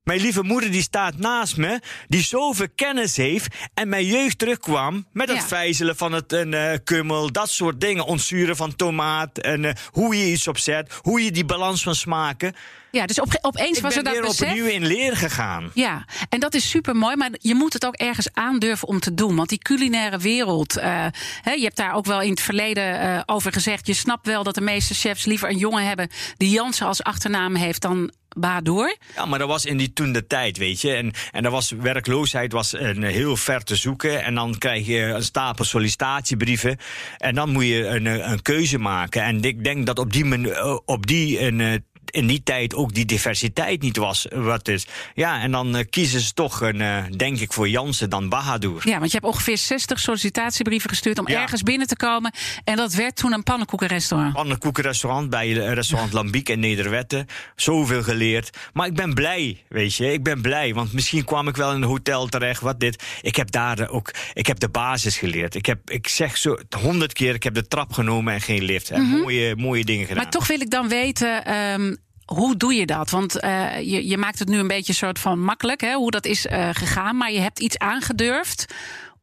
[0.09, 5.05] Mijn lieve moeder die staat naast me, die zoveel kennis heeft en mijn jeugd terugkwam
[5.13, 5.47] met het Ja.
[5.47, 10.17] vijzelen van het een, eh, kummel, dat soort dingen, ontzuren van tomaat en eh, hoe
[10.17, 12.55] je iets opzet, hoe je die balans van smaken.
[12.91, 14.49] Ja, dus op, opeens Ik was er dat weer besef.
[14.49, 15.71] opnieuw in leer gegaan.
[15.73, 19.13] Ja, en dat is super mooi, maar je moet het ook ergens aandurven om te
[19.13, 19.35] doen.
[19.35, 21.05] Want die culinaire wereld, eh,
[21.43, 23.87] je hebt daar ook wel in het verleden eh, over gezegd.
[23.87, 27.55] Je snapt wel dat de meeste chefs liever een jongen hebben die Jansen als achternaam
[27.55, 28.97] heeft dan Badoer.
[29.15, 30.93] Ja, maar dat was in die toen de tijd, weet je.
[30.93, 34.23] En, en er was werkloosheid was een, heel ver te zoeken.
[34.23, 36.77] En dan krijg je een stapel sollicitatiebrieven.
[37.17, 39.23] En dan moet je een, eh, een keuze maken.
[39.23, 43.81] En ik denk dat op die, op die een, in die tijd ook die diversiteit
[43.81, 44.87] niet was wat is.
[45.15, 48.81] Ja, en dan eh, kiezen ze toch, een, eh, denk ik, voor Jansen dan Bahadur.
[48.87, 51.41] Ja, want je hebt ongeveer 60 sollicitatiebrieven gestuurd om Ja.
[51.41, 52.33] ergens binnen te komen.
[52.63, 54.33] En dat werd toen een pannenkoekenrestaurant.
[54.33, 57.25] Pannenkoekenrestaurant bij eh, restaurant Lambiek in Nederwetten.
[57.55, 58.57] Zoveel geleerd.
[58.73, 60.13] Maar ik ben blij, weet je.
[60.13, 62.61] Ik ben blij, want misschien kwam ik wel in een hotel terecht.
[62.61, 63.03] Wat dit.
[63.21, 65.55] Ik heb daar ook, ik heb de basis geleerd.
[65.55, 68.89] Ik heb, ik zeg zo honderd keer, ik heb de trap genomen en geen lift.
[68.89, 70.23] En mooie, mooie dingen gedaan.
[70.23, 71.45] Maar toch wil ik dan weten.
[71.45, 71.95] ehm,
[72.33, 73.09] hoe doe je dat?
[73.09, 76.25] Want eh, je, je maakt het nu een beetje soort van makkelijk, hè, hoe dat
[76.25, 77.17] is eh, gegaan.
[77.17, 78.65] Maar je hebt iets aangedurfd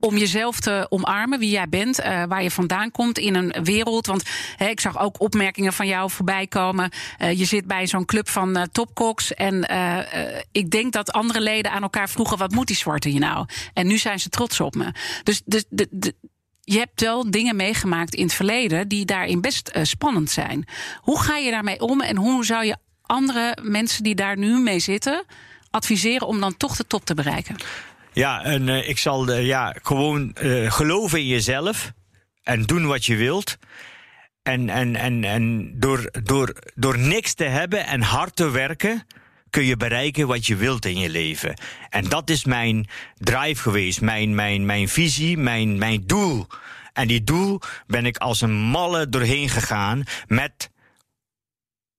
[0.00, 4.06] om jezelf te omarmen, wie jij bent, eh, waar je vandaan komt in een wereld.
[4.06, 4.22] Want
[4.56, 6.90] hè, ik zag ook opmerkingen van jou voorbij komen.
[7.34, 9.34] Je zit bij zo'n club van eh, topkoks.
[9.34, 9.66] En
[10.52, 13.46] ik denk dat andere leden aan elkaar vroegen: wat moet die zwarte hier nou?
[13.72, 14.92] En nu zijn ze trots op me.
[15.22, 16.14] Dus, dus de, de,
[16.60, 20.64] je hebt wel dingen meegemaakt in het verleden die daarin best spannend zijn.
[21.00, 24.78] Hoe ga je daarmee om en hoe zou je andere mensen die daar nu mee
[24.78, 25.24] zitten
[25.70, 27.56] adviseren om dan toch de top te bereiken?
[28.12, 31.92] Ja, en eh, ik zal eh, ja, gewoon eh, geloven in jezelf
[32.42, 33.58] en doen wat je wilt.
[34.42, 39.06] En, en, en, en door, door, door niks te hebben en hard te werken,
[39.50, 41.54] kun je bereiken wat je wilt in je leven.
[41.88, 46.46] En dat is mijn drive geweest, mijn, mijn, mijn visie, mijn, mijn doel.
[46.92, 50.70] En die doel ben ik als een malle doorheen gegaan met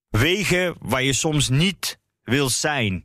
[0.10, 3.04] wegen waar je soms niet wil zijn.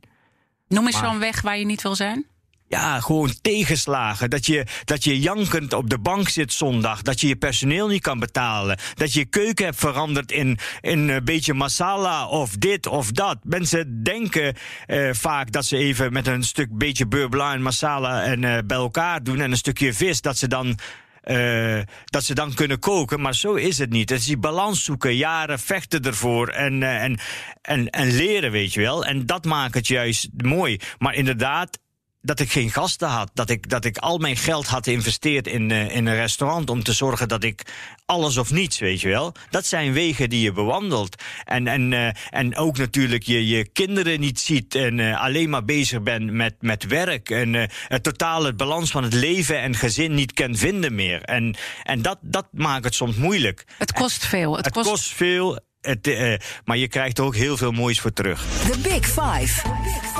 [0.67, 2.25] Noem eens zo'n weg waar je niet wil zijn.
[2.73, 4.29] Ja, gewoon tegenslagen.
[4.29, 7.01] Dat je, dat je jankend op de bank zit zondag.
[7.01, 8.77] Dat je je personeel niet kan betalen.
[8.93, 13.37] Dat je je keuken hebt veranderd in, in een beetje masala of dit of dat.
[13.43, 18.43] Mensen denken eh, vaak dat ze even met een stuk beetje beurre en masala en,
[18.43, 19.39] eh, bij elkaar doen.
[19.39, 20.77] En een stukje vis, dat ze dan
[21.25, 23.21] uh, dat ze dan kunnen koken.
[23.21, 24.09] Maar zo is het niet.
[24.09, 27.19] Het is die balans zoeken, jaren vechten ervoor en, uh, en,
[27.61, 29.05] en, en leren, weet je wel.
[29.05, 30.79] En dat maakt het juist mooi.
[30.97, 31.79] Maar inderdaad,
[32.25, 33.31] dat ik geen gasten had.
[33.33, 36.83] Dat ik, dat ik al mijn geld had geïnvesteerd in, uh, in een restaurant om
[36.83, 37.61] te zorgen dat ik
[38.05, 39.35] alles of niets, weet je wel.
[39.49, 41.23] Dat zijn wegen die je bewandelt.
[41.45, 45.65] En, en, uh, en ook natuurlijk je, je kinderen niet ziet en uh, alleen maar
[45.65, 47.29] bezig bent met, met werk.
[47.29, 51.21] En uh, het totale balans van het leven en gezin niet kan vinden meer.
[51.21, 53.65] En, en dat, dat maakt het soms moeilijk.
[53.77, 54.55] Het kost veel.
[54.55, 54.89] Het, het kost...
[54.89, 55.59] kost veel.
[55.81, 58.45] Het, maar je krijgt er ook heel veel moois voor terug.
[58.71, 60.12] The Big Five.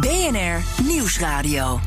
[0.00, 1.80] BNR Nieuwsradio.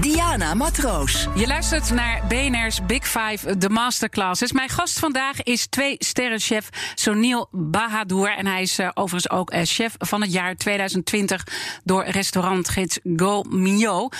[0.00, 1.28] Diana Matroos.
[1.34, 4.52] Je luistert naar BNR's Big Five, de masterclasses.
[4.52, 8.36] Mijn gast vandaag is twee sterrenchef Sonil Bahadur.
[8.36, 11.46] En hij is uh, overigens ook uh, chef van het jaar 2020
[11.84, 14.16] door restaurantgids Go Mignot.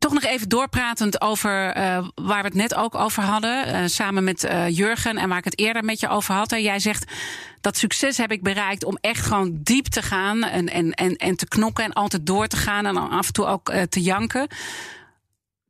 [0.00, 3.68] Toch nog even doorpratend over uh, waar we het net ook over hadden.
[3.68, 6.52] Uh, samen met uh, Jurgen en waar ik het eerder met je over had.
[6.52, 7.12] En jij zegt
[7.60, 10.42] dat succes heb ik bereikt om echt gewoon diep te gaan.
[10.42, 12.86] En, en, en, en te knokken en altijd door te gaan.
[12.86, 14.48] En af en toe ook te janken.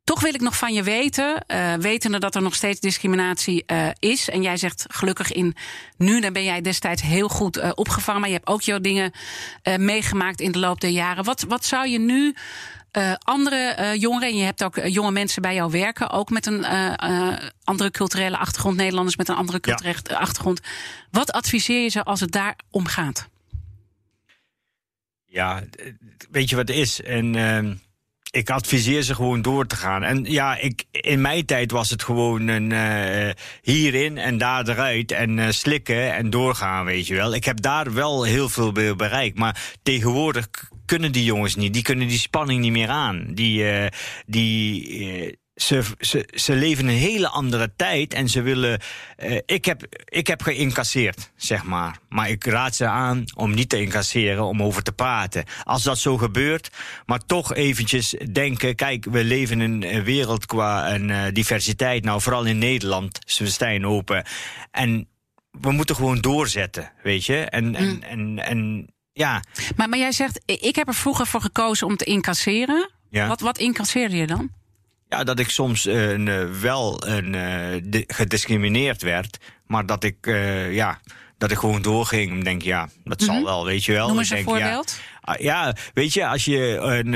[0.03, 1.45] Toch wil ik nog van je weten,
[1.79, 3.65] wetende dat er nog steeds discriminatie
[3.99, 4.29] is.
[4.29, 5.55] En jij zegt gelukkig in
[5.97, 8.21] nu, dan ben jij destijds heel goed opgevangen.
[8.21, 9.11] Maar je hebt ook jouw dingen
[9.77, 11.23] meegemaakt in de loop der jaren.
[11.23, 12.35] Wat, wat zou je nu
[12.97, 16.45] uh, andere uh, jongeren, en je hebt ook jonge mensen bij jou werken, ook met
[16.45, 20.15] een uh, andere culturele achtergrond, Nederlanders met een andere culturele ja.
[20.15, 20.61] achtergrond.
[21.11, 23.29] Wat adviseer je ze als het daar om gaat?
[25.25, 25.63] Ja,
[26.31, 27.01] weet je wat het is?
[27.01, 27.73] En ehm,
[28.31, 30.03] ik adviseer ze gewoon door te gaan.
[30.03, 33.29] En ja, ik, in mijn tijd was het gewoon een uh,
[33.61, 37.33] hierin en daar eruit en uh, slikken en doorgaan, weet je wel.
[37.33, 39.37] Ik heb daar wel heel veel bereikt.
[39.37, 40.49] Maar tegenwoordig
[40.85, 41.73] kunnen die jongens niet.
[41.73, 43.25] Die kunnen die spanning niet meer aan.
[43.33, 43.85] Die, uh,
[44.25, 48.79] die, ze, ze, ze leven een hele andere tijd en ze willen.
[49.23, 51.99] Uh, ik, heb, ik heb geïncasseerd, zeg maar.
[52.09, 55.43] Maar ik raad ze aan om niet te incasseren, om over te praten.
[55.63, 56.69] Als dat zo gebeurt,
[57.05, 62.03] maar toch eventjes denken: kijk, we leven in een wereld qua een, diversiteit.
[62.03, 64.25] Nou, vooral in Nederland, ze staan open.
[64.71, 65.07] En
[65.51, 67.37] we moeten gewoon doorzetten, weet je?
[67.37, 67.75] En, mm.
[67.75, 69.43] en, en, en ja.
[69.75, 72.89] Maar, maar jij zegt: ik heb er vroeger voor gekozen om te incasseren.
[73.09, 73.27] Ja.
[73.27, 74.49] Wat, wat incasseerde je dan?
[75.09, 80.99] Ja, dat ik soms uh, wel een, uh, gediscrimineerd werd, maar dat ik, uh, ja,
[81.37, 82.31] dat ik gewoon doorging.
[82.31, 83.35] En denk, ja, dat mm -hmm.
[83.35, 84.07] zal wel, weet je wel.
[84.07, 84.99] Noem eens ik een voorbeeld.
[85.21, 87.13] Ja, ja, weet je, als je een.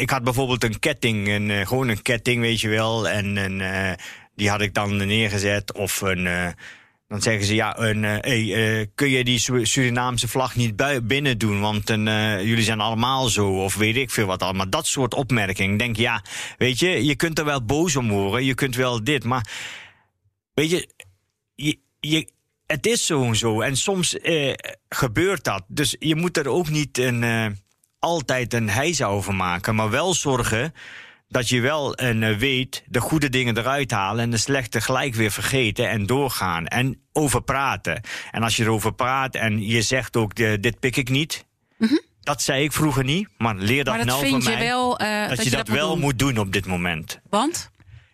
[0.00, 3.08] ik had bijvoorbeeld een ketting, een, gewoon een ketting, weet je wel.
[3.08, 3.96] En een,
[4.34, 5.72] die had ik dan neergezet.
[5.72, 6.54] Of een.
[7.08, 8.42] Dan zeggen ze, ja, een, hey,
[8.80, 11.60] uh, kun je die Surinaamse vlag niet binnen doen?
[11.60, 14.70] Want uh, jullie zijn allemaal zo, of weet ik veel wat allemaal.
[14.70, 15.76] Dat soort opmerkingen.
[15.76, 16.24] Denk, ja,
[16.58, 18.44] weet je, je kunt er wel boos om worden.
[18.44, 19.48] Je kunt wel dit, maar
[20.54, 20.88] weet je,
[21.54, 22.28] je, je
[22.66, 23.60] het is zo en zo.
[23.60, 24.16] En soms
[24.88, 25.64] gebeurt dat.
[25.68, 27.56] Dus je moet er ook niet een,
[27.98, 29.74] altijd een heisa over maken.
[29.74, 30.74] Maar wel zorgen
[31.28, 35.30] dat je wel en weet de goede dingen eruit halen en de slechte gelijk weer
[35.30, 38.00] vergeten en doorgaan en over praten.
[38.30, 41.46] En als je erover praat en je zegt ook de, dit pik ik niet.
[41.76, 42.00] Mm -hmm.
[42.20, 44.58] Dat zei ik vroeger niet, maar leer dat, maar dat nou van mij.
[44.58, 46.00] Wel, uh, dat, dat, je dat, dat wel doen.
[46.00, 47.20] moet doen op dit moment.
[47.30, 47.70] Want?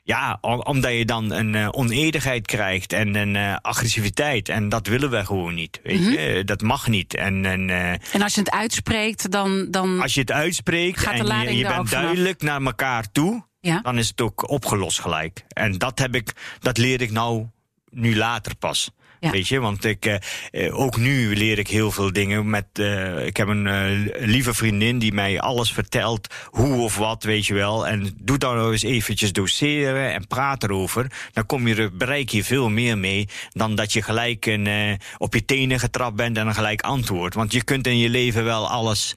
[0.06, 4.48] Ja, omdat je dan een uh, onedigheid krijgt en een uh, agressiviteit.
[4.48, 5.80] En dat willen we gewoon niet.
[5.82, 6.12] Weet mm -hmm.
[6.12, 6.44] je?
[6.44, 7.14] Dat mag niet.
[7.14, 9.70] En, en, uh, en als je het uitspreekt, dan.
[9.70, 13.80] dan als je het uitspreekt gaat en je, je bent duidelijk naar elkaar toe, ja?
[13.80, 15.44] dan is het ook opgelost gelijk.
[15.48, 17.46] En dat heb ik, dat leer ik nou
[17.90, 18.90] nu later pas.
[19.24, 19.30] Ja.
[19.30, 20.20] Weet je, want ik,
[20.52, 22.50] uh, ook nu leer ik heel veel dingen.
[22.50, 27.46] Met, uh, ik heb een lieve vriendin die mij alles vertelt, hoe of wat, weet
[27.46, 27.86] je wel.
[27.86, 31.10] En doe dan nou eens eventjes doseren en praat erover.
[31.32, 35.44] Dan kom je, bereik je veel meer mee dan dat je gelijk een, op je
[35.44, 37.34] tenen getrapt bent en een gelijk antwoord.
[37.34, 39.14] Want je kunt in je leven wel alles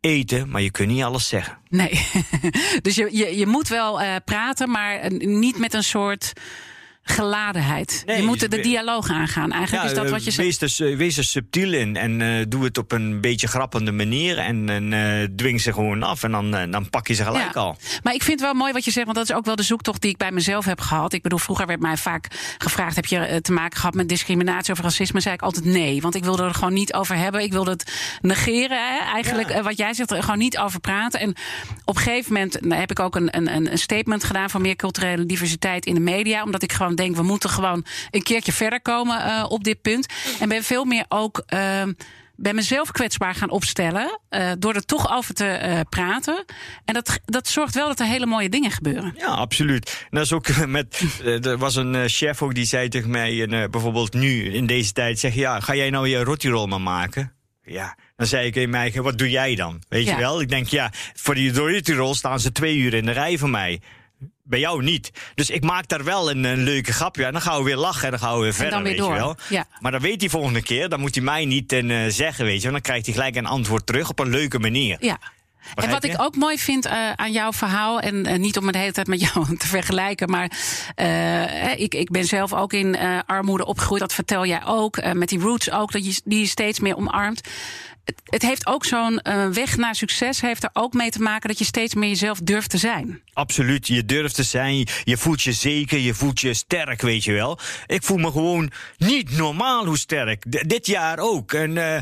[0.00, 1.58] eten, maar je kunt niet alles zeggen.
[1.68, 2.08] Nee,
[2.82, 6.32] dus je, je, je moet wel praten, maar niet met een soort
[7.04, 8.02] geladenheid.
[8.06, 9.52] Nee, je moet de dialoog aangaan.
[9.52, 10.46] Eigenlijk is dat eh, wat je zegt.
[10.46, 13.92] wees, dus, eh, wees er subtiel in en eh, doe het op een beetje grappende
[13.92, 14.38] manier.
[14.38, 17.54] En, en eh, dwing ze gewoon af en dan, eh, dan pak je ze gelijk
[17.54, 17.60] Ja.
[17.60, 17.76] al.
[18.02, 19.62] Maar ik vind het wel mooi wat je zegt, want dat is ook wel de
[19.62, 21.12] zoektocht die ik bij mezelf heb gehad.
[21.12, 22.26] Ik bedoel, vroeger werd mij vaak
[22.58, 25.20] gevraagd: heb je eh, te maken gehad met discriminatie of racisme?
[25.20, 27.42] Zei ik altijd nee, want ik wilde er gewoon niet over hebben.
[27.42, 28.78] Ik wilde het negeren.
[28.94, 28.98] Hè?
[29.12, 29.54] Eigenlijk, Ja.
[29.54, 31.20] eh, wat jij zegt, er gewoon niet over praten.
[31.20, 31.34] En
[31.84, 34.76] op een gegeven moment nou, heb ik ook een, een, een statement gedaan voor meer
[34.76, 36.42] culturele diversiteit in de media.
[36.42, 40.06] Omdat ik gewoon denk, we moeten gewoon een keertje verder komen eh, op dit punt.
[40.40, 41.42] En ben veel meer ook.
[41.46, 41.92] ehm,
[42.36, 44.20] ben mezelf kwetsbaar gaan opstellen.
[44.28, 46.44] eh, door er toch over te eh, praten.
[46.84, 49.14] En dat, dat zorgt wel dat er hele mooie dingen gebeuren.
[49.18, 49.90] Ja, absoluut.
[50.10, 51.02] En dat is ook met.
[51.24, 55.18] Er was een chef ook die zei tegen mij, en, bijvoorbeeld nu in deze tijd,
[55.18, 57.32] zeg ja, ga jij nou je rotirol maar maken?
[57.64, 57.96] Ja.
[58.16, 59.82] Dan zei ik in mij, wat doe jij dan?
[59.88, 60.10] Weet Ja.
[60.12, 60.40] je wel?
[60.40, 63.80] Ik denk, ja, voor die rotirol staan ze twee uur in de rij voor mij.
[64.46, 65.10] Bij jou niet.
[65.34, 67.24] Dus ik maak daar wel een, een leuke grapje.
[67.24, 68.82] En dan gaan we weer lachen en dan gaan we weer verder.
[68.82, 69.12] weer weet door.
[69.12, 69.36] Je wel.
[69.48, 69.66] Ja.
[69.80, 72.62] Maar dan weet hij volgende keer, dan moet hij mij niet eh, zeggen, weet je.
[72.62, 72.72] wel.
[72.72, 74.96] Dan krijgt hij gelijk een antwoord terug op een leuke manier.
[75.00, 75.18] Ja.
[75.74, 76.08] En wat je?
[76.08, 78.92] ik ook mooi vind eh, aan jouw verhaal, en eh, niet om het de hele
[78.92, 80.50] tijd met jou te vergelijken, maar
[81.76, 84.00] ik, ik ben zelf ook in armoede opgegroeid.
[84.00, 85.14] Dat vertel jij ook.
[85.14, 87.40] met die roots ook, dat je die je steeds meer omarmt.
[88.04, 91.48] Het, het heeft ook zo'n eh, weg naar succes, heeft er ook mee te maken
[91.48, 93.20] dat je steeds meer jezelf durft te zijn.
[93.32, 97.32] Absoluut, je durft te zijn, je voelt je zeker, je voelt je sterk, weet je
[97.32, 97.58] wel.
[97.86, 100.68] Ik voel me gewoon niet normaal hoe sterk.
[100.68, 101.52] Dit jaar ook.
[101.52, 102.00] En eh,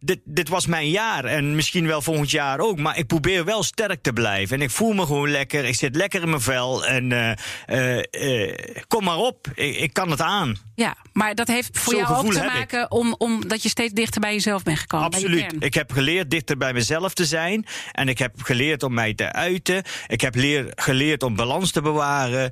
[0.00, 2.78] dit, dit was mijn jaar en misschien wel volgend jaar ook.
[2.78, 4.56] Maar ik probeer wel sterk te blijven.
[4.56, 6.86] En ik voel me gewoon lekker, ik zit lekker in mijn vel.
[6.86, 7.32] En eh,
[7.66, 8.56] eh, eh,
[8.88, 10.56] kom maar op, ik, ik kan het aan.
[10.74, 14.20] Ja, maar dat heeft voor Zo'n jou ook te maken om, omdat je steeds dichter
[14.20, 15.06] bij jezelf bent gekomen.
[15.06, 15.54] Absoluut.
[15.58, 17.66] Ik heb geleerd dichter bij mezelf te zijn.
[17.92, 19.82] En ik heb geleerd om mij te uiten.
[20.06, 22.50] Ik heb leer, geleerd om balans te bewaren.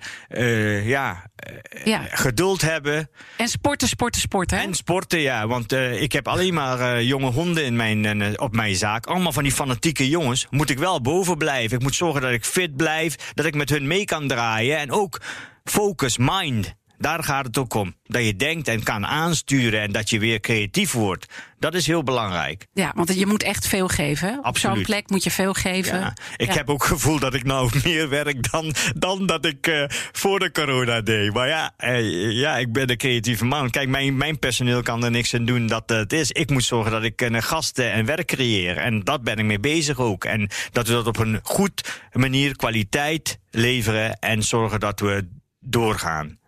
[0.84, 1.30] Ja,
[1.84, 2.02] Ja.
[2.11, 3.11] geduld hebben.
[3.37, 4.56] En sporten, sporten, sporten.
[4.58, 4.64] hè?
[4.64, 5.46] En sporten, ja.
[5.46, 9.07] Want ik heb alleen maar jonge honden in mijn, eh, op mijn zaak.
[9.07, 10.46] Allemaal van die fanatieke jongens.
[10.51, 11.77] Moet ik wel boven blijven.
[11.77, 13.33] Ik moet zorgen dat ik fit blijf.
[13.35, 14.79] Dat ik met hun mee kan draaien.
[14.79, 15.20] En ook
[15.64, 16.74] focus, mind.
[16.98, 17.94] Daar gaat het ook om.
[18.04, 19.80] Dat je denkt en kan aansturen.
[19.80, 21.26] En dat je weer creatief wordt.
[21.58, 22.66] Dat is heel belangrijk.
[22.72, 24.38] Ja, want je moet echt veel geven.
[24.44, 25.98] Op zo'n plek moet je veel geven.
[25.98, 26.16] Ja.
[26.37, 26.54] Ik Ja.
[26.54, 30.38] heb ook het gevoel dat ik nou meer werk dan, dan dat ik eh, voor
[30.38, 31.32] de corona deed.
[31.32, 33.70] Maar ja, eh, ja, ik ben een creatieve man.
[33.70, 36.30] Kijk, mijn, mijn personeel kan er niks aan doen dat het is.
[36.30, 38.76] Ik moet zorgen dat ik eh, gasten en werk creëer.
[38.76, 40.24] En dat ben ik mee bezig ook.
[40.24, 45.28] En dat we dat op een goed manier kwaliteit leveren en zorgen dat we
[45.61, 46.38] doorgaan.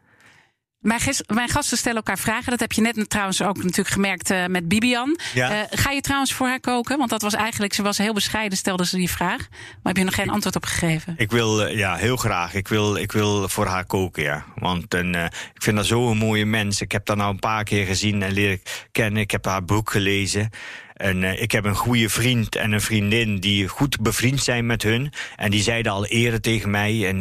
[0.81, 2.51] Mijn, ges- mijn gasten stellen elkaar vragen.
[2.51, 5.19] Dat heb je net trouwens ook natuurlijk gemerkt eh, met Bibian.
[5.35, 5.51] Ja.
[5.51, 6.99] Eh, ga je trouwens voor haar koken?
[6.99, 9.49] Want dat was eigenlijk, ze was heel bescheiden, stelde ze die vraag.
[9.49, 11.14] Maar heb je nog geen antwoord op gegeven?
[11.16, 12.55] Ik wil, eh, ja, heel graag.
[12.55, 14.45] Ik wil, ik wil voor haar koken, ja.
[14.55, 16.81] Want een, eh, ik vind haar zo'n mooie mens.
[16.81, 18.62] Ik heb haar nou een paar keer gezien en leren
[18.93, 19.23] kennen.
[19.23, 20.51] Ik heb haar boek gelezen.
[20.95, 25.12] En ik heb een goede vriend en een vriendin die goed bevriend zijn met hun.
[25.37, 27.09] En die zeiden al eerder tegen mij.
[27.09, 27.21] En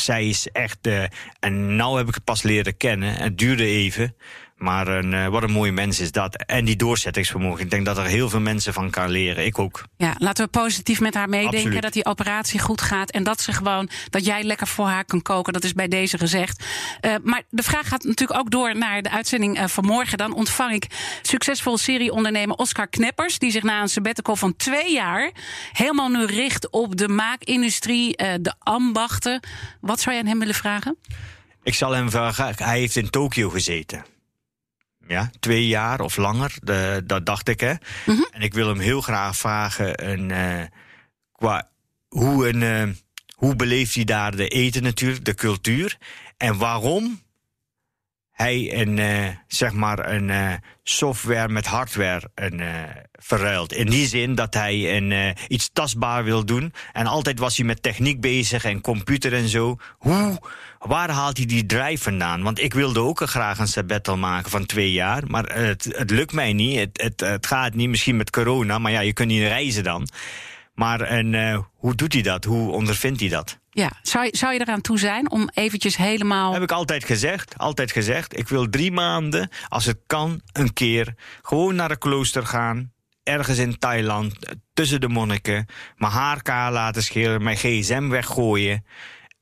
[0.00, 0.86] zij is echt.
[0.86, 1.04] eh,
[1.40, 3.14] en nou heb ik het pas leren kennen.
[3.14, 4.14] Het duurde even.
[4.60, 6.36] Maar een, eh, wat een mooie mens is dat.
[6.36, 7.64] En die doorzettingsvermogen.
[7.64, 9.44] Ik denk dat er heel veel mensen van kan leren.
[9.44, 9.84] Ik ook.
[9.96, 11.58] Ja, laten we positief met haar meedenken.
[11.58, 11.82] Absoluut.
[11.82, 13.10] Dat die operatie goed gaat.
[13.10, 15.52] En dat ze gewoon, dat jij lekker voor haar kan koken.
[15.52, 16.64] Dat is bij deze gezegd.
[17.00, 20.18] Eh, maar de vraag gaat natuurlijk ook door naar de uitzending eh, van morgen.
[20.18, 20.86] Dan ontvang ik
[21.22, 23.38] succesvol serieondernemer Oscar Kneppers.
[23.38, 25.30] Die zich na een sabbatical van twee jaar
[25.72, 29.40] helemaal nu richt op de maakindustrie, de ambachten.
[29.80, 30.96] Wat zou je aan hem willen vragen?
[31.62, 32.54] Ik zal hem vragen.
[32.56, 34.04] Hij heeft in Tokio gezeten.
[35.10, 37.60] Ja, twee jaar of langer, de, dat dacht ik.
[37.60, 37.74] Hè.
[38.30, 40.66] En ik wil hem heel graag vragen: een, eh,
[41.32, 41.68] qua,
[42.08, 42.94] hoe, een, eh,
[43.34, 45.98] hoe beleeft hij daar de eten natuurlijk, de cultuur?
[46.36, 47.20] En waarom
[48.40, 52.68] hij een, eh, zeg maar een eh, software met hardware een, eh,
[53.12, 53.72] verruilt.
[53.72, 56.72] In die zin dat hij een, iets tastbaar wil doen.
[56.92, 59.76] En altijd was hij met techniek bezig en computer en zo.
[59.98, 60.38] Hoe,
[60.78, 62.42] waar haalt hij die drive vandaan?
[62.42, 65.22] Want ik wilde ook graag een sabbatical maken van twee jaar.
[65.26, 66.78] Maar het, het lukt mij niet.
[66.78, 68.78] Het, het, het gaat niet, misschien met corona.
[68.78, 70.08] Maar ja, je kunt niet reizen dan.
[70.74, 72.44] Maar en, hoe doet hij dat?
[72.44, 73.59] Hoe ondervindt hij dat?
[73.70, 76.52] Ja, zou zou je eraan toe zijn om eventjes helemaal.
[76.52, 78.38] Heb ik altijd gezegd, altijd gezegd.
[78.38, 82.92] Ik wil drie maanden, als het kan, een keer gewoon naar een klooster gaan.
[83.22, 84.34] Ergens in Thailand,
[84.72, 85.66] tussen de monniken.
[85.96, 88.84] Mijn haar kaal laten scheren, mijn gsm weggooien.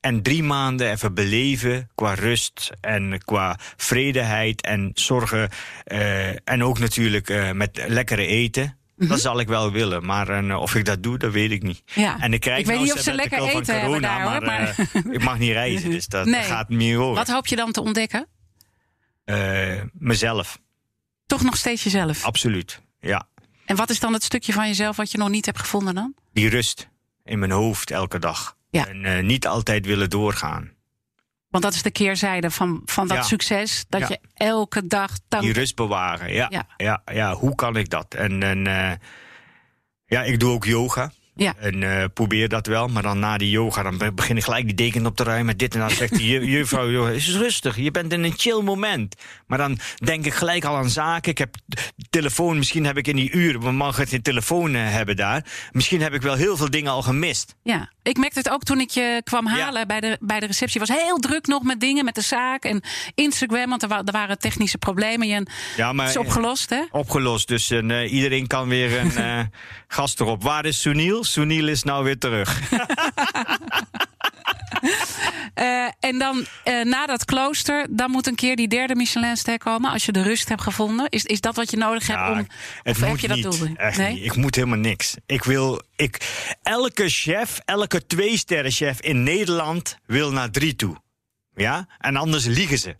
[0.00, 5.48] En drie maanden even beleven qua rust en qua vredeheid en zorgen.
[5.84, 8.77] eh, en ook natuurlijk eh, met lekkere eten.
[8.98, 11.82] Dat zal ik wel willen, maar eh, of ik dat doe, dat weet ik niet.
[11.94, 12.18] Ja.
[12.20, 14.68] En ik krijg Ik weet nou niet of ze lekker eten corona, daar, hoor, maar,
[14.78, 16.42] eh, ik mag niet reizen, dus dat Nee.
[16.42, 17.14] gaat niet over.
[17.14, 18.26] Wat hoop je dan te ontdekken?
[19.24, 20.58] Eh, mezelf,
[21.26, 22.24] Toch nog steeds jezelf.
[22.24, 22.80] absoluut.
[23.00, 23.28] Ja,
[23.64, 26.14] En wat is dan het stukje van jezelf wat je nog niet hebt gevonden dan?
[26.32, 26.88] die rust
[27.24, 28.56] in mijn hoofd elke dag.
[28.70, 28.86] Ja.
[28.86, 30.70] En niet altijd willen doorgaan.
[31.48, 33.22] Want dat is de keerzijde van, van dat Ja.
[33.22, 33.84] succes.
[33.88, 34.06] Dat Ja.
[34.08, 35.42] je elke dag dank.
[35.42, 36.46] Die rust bewaren, ja.
[36.50, 36.66] Ja.
[36.76, 38.14] Ja, ja, hoe kan ik dat?
[38.14, 38.92] En, en eh,
[40.06, 41.12] ja, ik doe ook yoga.
[41.38, 41.54] Ja.
[41.58, 44.64] En eh, probeer dat wel, maar dan na die yoga, dan be- begin ik gelijk
[44.64, 45.56] die deken op te ruimen.
[45.56, 48.60] Dit en dat zegt die ju- juffrouw, joh, is rustig, je bent in een chill
[48.62, 49.14] moment.
[49.46, 51.30] Maar dan denk ik gelijk al aan zaken.
[51.30, 51.54] Ik heb
[52.10, 55.44] telefoon, misschien heb ik in die uur, we mogen geen telefoon eh, hebben daar.
[55.72, 57.54] Misschien heb ik wel heel veel dingen al gemist.
[57.62, 59.86] Ja, ik merkte het ook toen ik je kwam halen Ja.
[59.86, 60.80] bij, de, bij de receptie.
[60.80, 62.82] was heel druk nog met dingen, met de zaak en
[63.14, 63.68] Instagram.
[63.68, 65.30] Want er, wa- er waren technische problemen.
[65.30, 66.82] En Ja, maar het is opgelost, hè?
[66.90, 69.12] opgelost, dus eh, iedereen kan weer een
[69.88, 70.42] gast erop.
[70.42, 71.24] Waar is Sunil?
[71.32, 72.60] Sunil is nou weer terug.
[75.54, 79.90] Eh, en dan eh, na dat klooster, dan moet een keer die derde Michelinster komen.
[79.90, 81.08] Als je de rust hebt gevonden.
[81.08, 82.36] Is, is dat wat je nodig hebt Ja, om.
[82.38, 82.48] het
[82.82, 83.68] of moet heb je dat doel?
[83.76, 84.12] Echt Nee?
[84.14, 84.24] niet.
[84.24, 85.14] Ik moet helemaal niks.
[85.26, 85.82] Ik wil.
[85.96, 86.18] Ik,
[86.62, 90.96] elke chef, elke twee-sterren chef in Nederland wil naar drie toe.
[91.54, 91.86] Ja?
[91.98, 92.96] En anders liegen ze.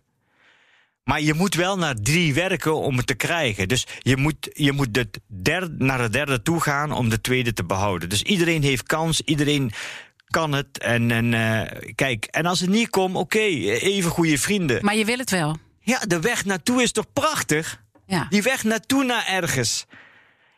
[1.09, 3.67] Maar je moet wel naar drie werken om het te krijgen.
[3.67, 7.53] Dus je moet, je moet de derde, naar de derde toe gaan om de tweede
[7.53, 8.09] te behouden.
[8.09, 9.71] Dus iedereen heeft kans, iedereen
[10.27, 10.77] kan het.
[10.77, 14.85] En, en eh, kijk, en als het niet komt, oké, even goede vrienden.
[14.85, 15.57] Maar je wil het wel.
[15.79, 17.83] Ja, de weg naartoe is toch prachtig?
[18.05, 18.25] Ja.
[18.29, 19.85] Die weg naartoe naar ergens.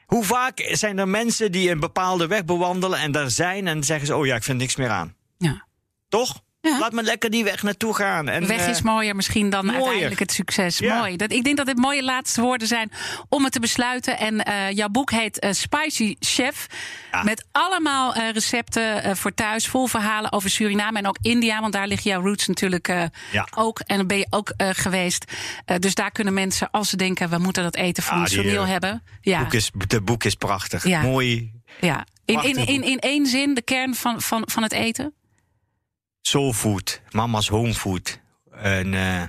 [0.06, 4.08] Hoe vaak zijn er mensen die een bepaalde weg bewandelen en daar zijn en zeggen
[4.08, 5.16] ze: Oh ja, ik vind niks meer aan.
[5.38, 5.66] ja.
[6.10, 6.42] Toch?
[6.62, 6.78] Ja.
[6.80, 8.30] Laat me lekker die weg naartoe gaan.
[8.30, 9.82] En, De weg eh, is mooier misschien dan mooier.
[9.82, 10.78] uiteindelijk het succes.
[10.78, 10.98] Ja.
[10.98, 11.18] Mooi.
[11.18, 12.92] Dat, ik denk dat dit mooie laatste woorden zijn
[13.30, 14.18] om het te besluiten.
[14.18, 16.68] En eh, jouw boek heet eh, Spicy Chef.
[17.12, 17.24] Ja.
[17.24, 19.68] Met allemaal eh, recepten eh, voor thuis.
[19.68, 21.60] Vol verhalen over Suriname en ook India.
[21.62, 23.04] Want daar liggen jouw roots natuurlijk eh,
[23.56, 23.80] ook.
[23.80, 25.26] En dan ben je ook eh, geweest.
[25.66, 27.30] Eh, dus daar kunnen mensen, als ze denken...
[27.30, 29.04] we moeten dat eten van Ah, eh, hebben.
[29.22, 30.86] Ja, boek is, de boek is prachtig.
[30.86, 31.52] Mooi.
[31.80, 32.06] ja.
[32.26, 35.14] In, in, in, in één zin de kern van, van, van het eten.
[36.22, 37.02] Soul food.
[37.10, 38.20] Mama's home food.
[38.52, 39.24] En eh,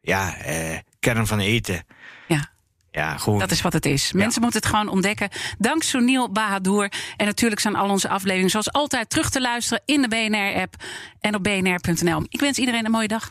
[0.00, 1.84] ja, eh, kern van eten.
[2.28, 2.50] Ja.
[2.90, 3.38] Ja, gewoon.
[3.38, 4.12] Dat is wat het is.
[4.12, 5.28] Mensen moeten het gewoon ontdekken.
[5.58, 6.92] Dank Sunil Bahadur.
[7.16, 10.74] En natuurlijk zijn al onze afleveringen zoals altijd terug te luisteren in de BNR-app
[11.20, 12.24] en op bnr.nl.
[12.28, 13.30] Ik wens iedereen een mooie dag.